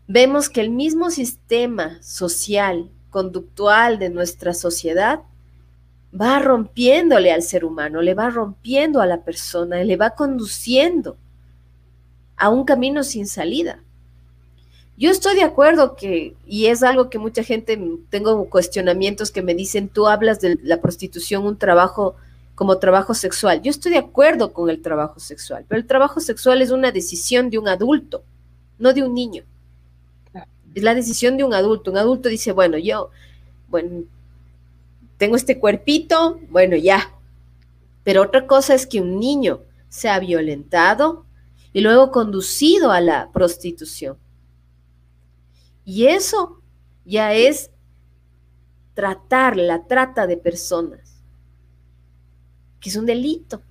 [0.08, 5.22] vemos que el mismo sistema social, conductual de nuestra sociedad
[6.14, 11.16] va rompiéndole al ser humano, le va rompiendo a la persona, le va conduciendo
[12.36, 13.80] a un camino sin salida.
[15.00, 19.56] Yo estoy de acuerdo que, y es algo que mucha gente, tengo cuestionamientos que me
[19.56, 22.18] dicen, tú hablas de la prostitución, un trabajo
[22.54, 23.62] como trabajo sexual.
[23.62, 27.50] Yo estoy de acuerdo con el trabajo sexual, pero el trabajo sexual es una decisión
[27.50, 28.24] de un adulto,
[28.78, 29.44] no de un niño.
[30.76, 31.92] Es la decisión de un adulto.
[31.92, 33.10] Un adulto dice, bueno, yo,
[33.70, 34.04] bueno,
[35.18, 37.14] tengo este cuerpito, bueno, ya.
[38.04, 41.24] Pero otra cosa es que un niño sea violentado
[41.72, 44.18] y luego conducido a la prostitución.
[45.90, 46.62] Y eso
[47.04, 47.72] ya es
[48.94, 51.24] tratar la trata de personas,
[52.80, 53.64] que es un delito.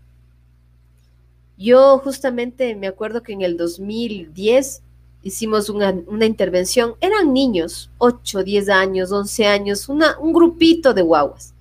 [1.57, 4.83] Yo justamente me acuerdo que en el 2010
[5.23, 5.95] hicimos una,
[6.27, 11.55] intervención, eran niños, 8, 10 años, 11 años, una, un grupito de guaguas.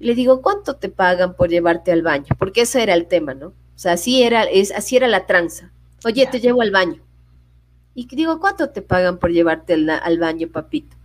[0.00, 2.36] Le digo, ¿cuánto te pagan por llevarte al baño?
[2.38, 3.46] Porque ese era el tema, ¿no?
[3.46, 5.72] O sea, así era, es, así era la tranza.
[6.04, 7.00] Oye, te llevo al baño.
[7.94, 10.96] Y digo, ¿cuánto te pagan por llevarte al, baño, papito?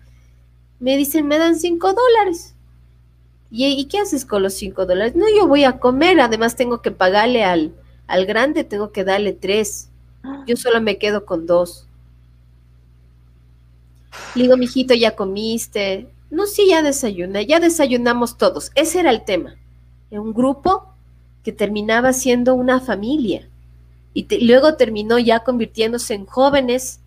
[0.80, 2.56] Me dicen, me dan cinco dólares.
[3.52, 5.16] ¿Y, qué haces con los cinco dólares?
[5.16, 7.74] No, yo voy a comer, además tengo que pagarle al,
[8.08, 9.90] al grande, tengo que darle tres.
[10.48, 11.88] Yo solo me quedo con dos.
[14.36, 16.10] Le digo, mijito, ¿ya comiste?
[16.32, 18.72] No, sí, ya desayuné, ya desayunamos todos.
[18.76, 19.56] Ese era el tema.
[20.12, 20.94] Un grupo
[21.44, 23.48] que terminaba siendo una familia
[24.14, 27.00] y luego terminó ya convirtiéndose en jóvenes,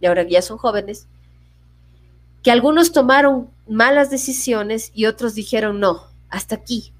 [0.00, 1.06] y ahora ya son jóvenes,
[2.42, 6.92] que algunos tomaron malas decisiones y otros dijeron, no, hasta aquí,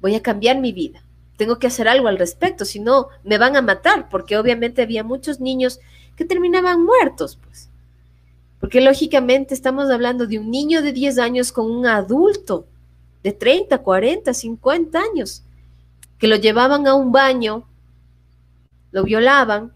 [0.00, 1.02] voy a cambiar mi vida,
[1.36, 5.02] tengo que hacer algo al respecto, si no, me van a matar, porque obviamente había
[5.02, 5.80] muchos niños
[6.16, 7.70] que terminaban muertos, pues.
[8.60, 12.66] Porque lógicamente estamos hablando de un niño de 10 años con un adulto
[13.22, 15.42] de 30, 40, 50 años,
[16.18, 17.66] que lo llevaban a un baño
[18.94, 19.72] lo violaban,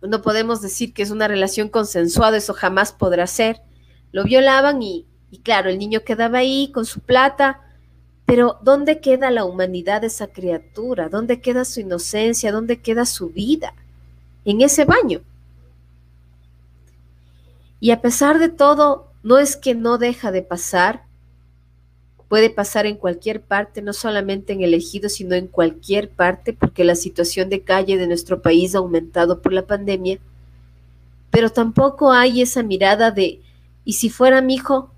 [0.00, 3.60] no podemos decir que es una relación consensuada, eso jamás podrá ser.
[4.12, 5.04] Lo violaban y,
[5.42, 7.60] claro, el niño quedaba ahí con su plata,
[8.24, 11.08] pero ¿dónde queda la humanidad de esa criatura?
[11.08, 12.52] ¿Dónde queda su inocencia?
[12.52, 13.74] ¿Dónde queda su vida?
[14.44, 15.20] En ese baño.
[17.80, 21.03] Y a pesar de todo, no es que no deja de pasar,
[22.34, 26.82] puede pasar en cualquier parte, no solamente en el ejido, sino en cualquier parte, porque
[26.82, 30.18] la situación de calle de nuestro país ha aumentado por la pandemia,
[31.30, 33.40] pero tampoco hay esa mirada de,
[33.84, 34.90] ¿y si fuera mi hijo?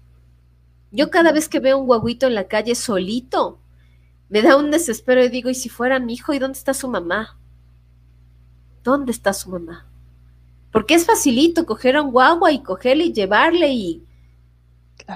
[0.91, 3.59] Yo cada vez que veo un guaguito en la calle solito,
[4.31, 6.33] me da un desespero y digo, ¿y si fuera mi hijo?
[6.33, 7.39] ¿Y dónde está su mamá?
[8.83, 9.87] ¿Dónde está su mamá?
[10.73, 14.03] Porque es facilito coger a un guagua y cogerle y llevarle y...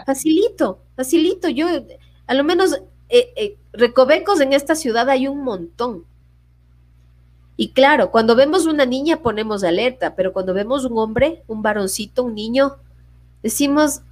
[0.05, 1.49] Facilito, facilito.
[1.49, 1.67] Yo,
[2.31, 2.75] a lo menos
[3.09, 6.05] eh, eh, recovecos en esta ciudad hay un montón.
[7.57, 12.23] Y claro, cuando vemos una niña ponemos alerta, pero cuando vemos un hombre, un varoncito,
[12.23, 12.77] un niño,
[13.43, 14.03] decimos,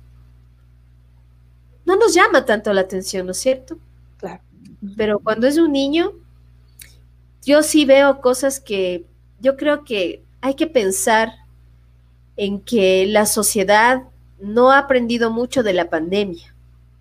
[1.85, 3.79] no nos llama tanto la atención, ¿no es cierto?
[4.17, 4.43] Claro.
[4.97, 6.11] Pero cuando es un niño,
[7.45, 9.07] yo sí veo cosas que
[9.39, 11.35] yo creo que hay que pensar
[12.37, 14.03] en que la sociedad
[14.41, 16.53] no ha aprendido mucho de la pandemia.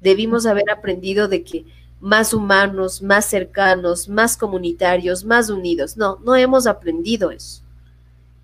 [0.02, 1.66] Debimos haber aprendido de que
[2.00, 5.98] más humanos, más cercanos, más comunitarios, más unidos.
[5.98, 7.62] No, no hemos aprendido eso.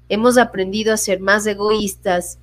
[0.09, 2.39] Hemos aprendido a ser más egoístas,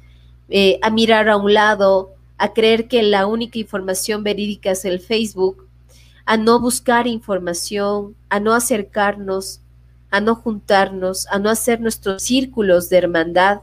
[0.48, 5.00] eh, a mirar a un lado, a creer que la única información verídica es el
[5.00, 5.66] Facebook,
[6.24, 9.60] a no buscar información, a no acercarnos,
[10.10, 13.60] a no juntarnos, a no hacer nuestros círculos de hermandad,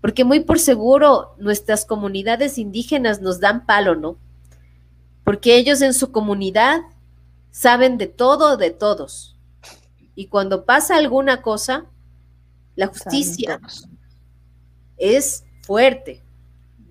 [0.00, 4.16] porque muy por seguro nuestras comunidades indígenas nos dan palo, ¿no?
[5.24, 6.80] Porque ellos en su comunidad
[7.50, 9.36] saben de todo, de todos.
[10.14, 11.86] Y cuando pasa alguna cosa,
[12.76, 13.60] la justicia
[14.96, 16.22] es fuerte,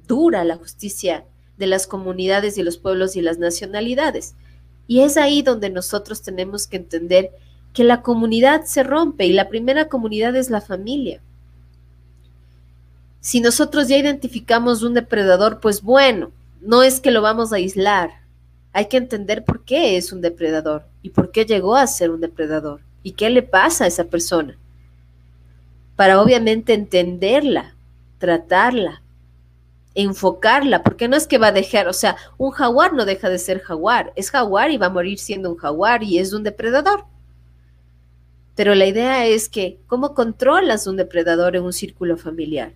[0.07, 1.25] dura la justicia
[1.57, 4.35] de las comunidades y los pueblos y las nacionalidades.
[4.87, 7.31] Y es ahí donde nosotros tenemos que entender
[7.73, 11.21] que la comunidad se rompe y la primera comunidad es la familia.
[13.21, 18.20] Si nosotros ya identificamos un depredador, pues bueno, no es que lo vamos a aislar,
[18.73, 22.21] hay que entender por qué es un depredador y por qué llegó a ser un
[22.21, 24.57] depredador y qué le pasa a esa persona.
[25.95, 27.75] Para obviamente entenderla,
[28.17, 29.01] tratarla,
[29.93, 33.39] enfocarla, porque no es que va a dejar, o sea, un jaguar no deja de
[33.39, 37.05] ser jaguar, es jaguar y va a morir siendo un jaguar y es un depredador.
[38.55, 42.73] Pero la idea es que, ¿cómo controlas un depredador en un círculo familiar?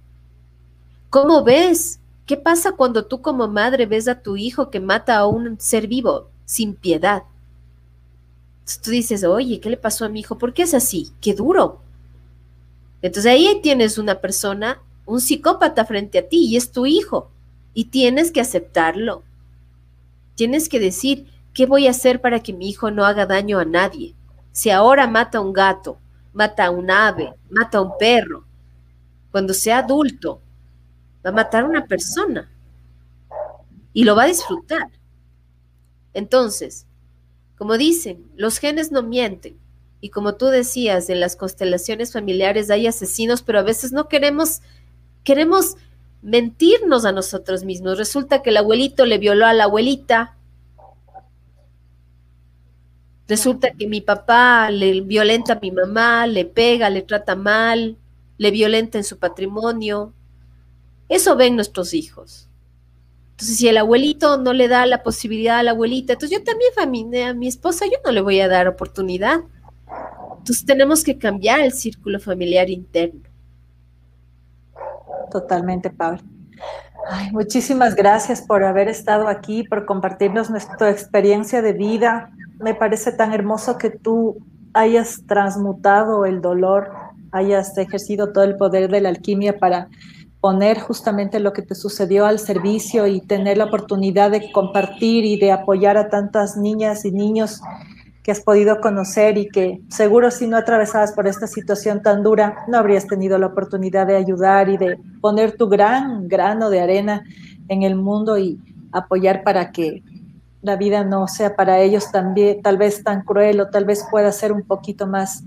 [1.09, 5.27] ¿Cómo ves ¿Qué pasa cuando tú como madre ves a tu hijo que mata a
[5.27, 7.23] un ser vivo sin piedad?
[8.81, 10.39] tú dices, oye, ¿qué le pasó a mi hijo?
[10.39, 11.11] ¿Por qué es así?
[11.21, 11.81] ¡Qué duro!
[13.03, 17.29] Entonces ahí tienes una persona, un psicópata frente a ti y es tu hijo
[17.75, 19.21] y tienes que aceptarlo.
[20.33, 23.65] Tienes que decir, ¿qué voy a hacer para que mi hijo no haga daño a
[23.65, 24.15] nadie?
[24.51, 25.99] Si ahora mata a un gato,
[26.33, 28.43] mata a un ave, mata a un perro,
[29.31, 30.41] cuando sea adulto,
[31.25, 32.51] va a matar a una persona
[33.93, 34.91] y lo va a disfrutar.
[36.13, 36.85] Entonces,
[37.57, 39.57] como dicen, los genes no mienten.
[40.01, 44.61] Y como tú decías, en las constelaciones familiares hay asesinos, pero a veces no queremos,
[45.23, 45.77] queremos
[46.21, 47.97] mentirnos a nosotros mismos.
[47.97, 50.35] Resulta que el abuelito le violó a la abuelita.
[53.27, 57.97] Resulta que mi papá le violenta a mi mamá, le pega, le trata mal,
[58.37, 60.13] le violenta en su patrimonio.
[61.09, 62.49] Eso ven nuestros hijos.
[63.31, 66.71] Entonces, si el abuelito no le da la posibilidad a la abuelita, entonces yo también,
[66.73, 69.41] familia, a mi esposa, yo no le voy a dar oportunidad.
[70.37, 73.21] Entonces, tenemos que cambiar el círculo familiar interno.
[75.31, 76.21] Totalmente, Pablo.
[77.31, 82.31] muchísimas gracias por haber estado aquí, por compartirnos nuestra experiencia de vida.
[82.59, 84.37] Me parece tan hermoso que tú
[84.73, 86.91] hayas transmutado el dolor,
[87.31, 89.89] hayas ejercido todo el poder de la alquimia para
[90.45, 95.39] poner justamente lo que te sucedió al servicio y tener la oportunidad de compartir y
[95.39, 97.61] de apoyar a tantas niñas y niños
[98.21, 102.57] que has podido conocer y que seguro si no atravesabas por esta situación tan dura,
[102.67, 107.23] no habrías tenido la oportunidad de ayudar y de poner tu gran grano de arena
[107.67, 108.59] en el mundo y
[108.91, 110.03] apoyar para que
[110.61, 114.31] la vida no sea para ellos también tal vez tan cruel o tal vez pueda
[114.31, 115.43] ser un poquito más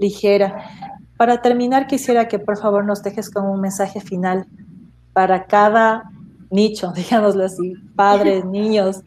[0.00, 0.89] ligera.
[1.20, 4.46] Para terminar, quisiera que por favor nos dejes con un mensaje final
[5.12, 6.10] para cada
[6.48, 9.02] nicho, digámoslo así, padres, niños,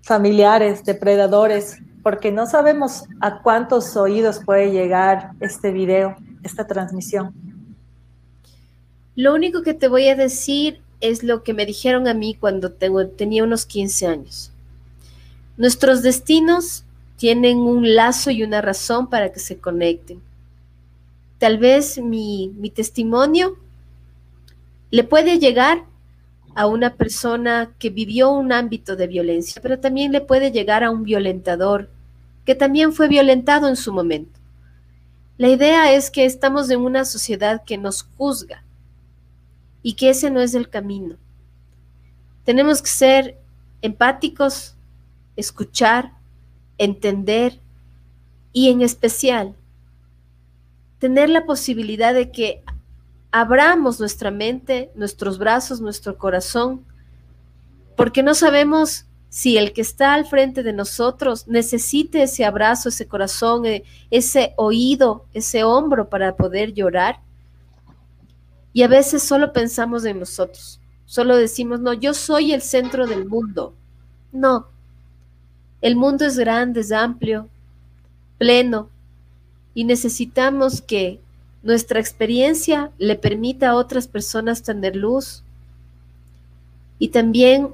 [0.00, 7.34] familiares, depredadores, porque no sabemos a cuántos oídos puede llegar este video, esta transmisión.
[9.14, 12.72] Lo único que te voy a decir es lo que me dijeron a mí cuando
[12.72, 14.50] tengo, tenía unos 15 años.
[15.58, 16.86] Nuestros destinos
[17.18, 20.22] tienen un lazo y una razón para que se conecten
[21.42, 23.58] tal vez mi, testimonio
[24.92, 25.82] le puede llegar
[26.54, 30.92] a una persona que vivió un ámbito de violencia, pero también le puede llegar a
[30.92, 31.90] un violentador
[32.44, 34.38] que también fue violentado en su momento.
[35.36, 38.62] La idea es que estamos en una sociedad que nos juzga
[39.82, 41.16] y que ese no es el camino.
[42.44, 43.36] Tenemos que ser
[43.80, 44.76] empáticos,
[45.34, 46.12] escuchar,
[46.78, 47.58] entender
[48.52, 49.56] y en especial
[51.02, 52.62] tener la posibilidad de que
[53.32, 56.84] abramos nuestra mente, nuestros brazos, nuestro corazón,
[57.96, 63.08] porque no sabemos si el que está al frente de nosotros necesite ese abrazo, ese
[63.08, 63.82] corazón, eh,
[64.12, 67.18] ese oído, ese hombro para poder llorar.
[68.72, 73.26] Y a veces solo pensamos en nosotros, solo decimos, no, yo soy el centro del
[73.26, 73.74] mundo.
[74.30, 74.68] No,
[75.80, 77.48] el mundo es grande, es amplio,
[78.38, 78.88] pleno,
[79.74, 81.20] y necesitamos que
[81.62, 85.42] nuestra experiencia le permita a otras personas tener luz.
[86.98, 87.68] Y también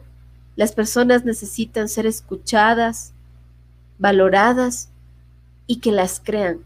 [0.57, 3.12] las personas necesitan ser escuchadas,
[3.99, 4.90] valoradas
[5.66, 6.61] y que las crean.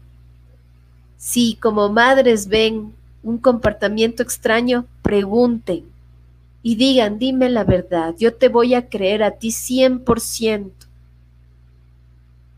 [1.17, 5.85] Si como madres ven un comportamiento extraño, pregunten
[6.61, 10.71] y digan, dime la verdad, yo te voy a creer a ti 100%,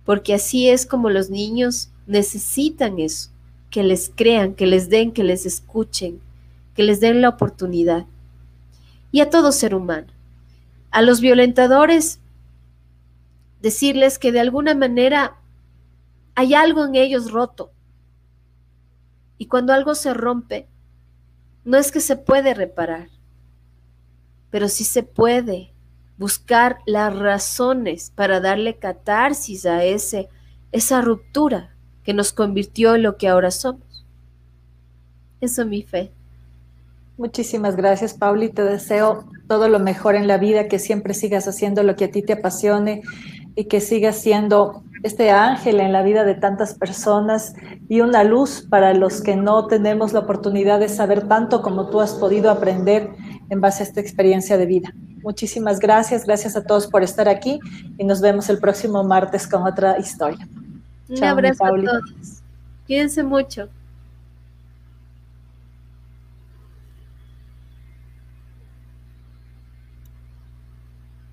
[0.03, 3.31] porque así es como los niños necesitan eso,
[3.69, 6.21] que les crean, que les den, que les escuchen,
[6.75, 8.05] que les den la oportunidad.
[9.11, 10.07] Y a todo ser humano.
[10.91, 12.19] A los violentadores,
[13.61, 15.37] decirles que de alguna manera
[16.35, 17.71] hay algo en ellos roto.
[19.37, 20.67] Y cuando algo se rompe,
[21.65, 23.09] no es que se puede reparar,
[24.51, 25.73] pero sí se puede
[26.17, 30.29] buscar las razones para darle catarsis a ese,
[30.71, 31.74] esa ruptura
[32.05, 34.05] que nos convirtió en lo que ahora somos.
[35.41, 36.11] Eso es mi fe.
[37.17, 38.49] Muchísimas gracias, Pauli.
[38.49, 42.11] Te deseo todo lo mejor en la vida, que siempre sigas haciendo lo que a
[42.11, 43.01] ti te apasione
[43.55, 47.53] y que sigas siendo este ángel en la vida de tantas personas
[47.87, 52.01] y una luz para los que no tenemos la oportunidad de saber tanto como tú
[52.01, 53.09] has podido aprender
[53.49, 54.93] en base a esta experiencia de vida.
[55.23, 57.59] Muchísimas gracias, gracias a todos por estar aquí
[57.97, 60.47] y nos vemos el próximo martes con otra historia.
[61.09, 62.41] Un abrazo a todos.
[62.85, 63.69] Cuídense mucho.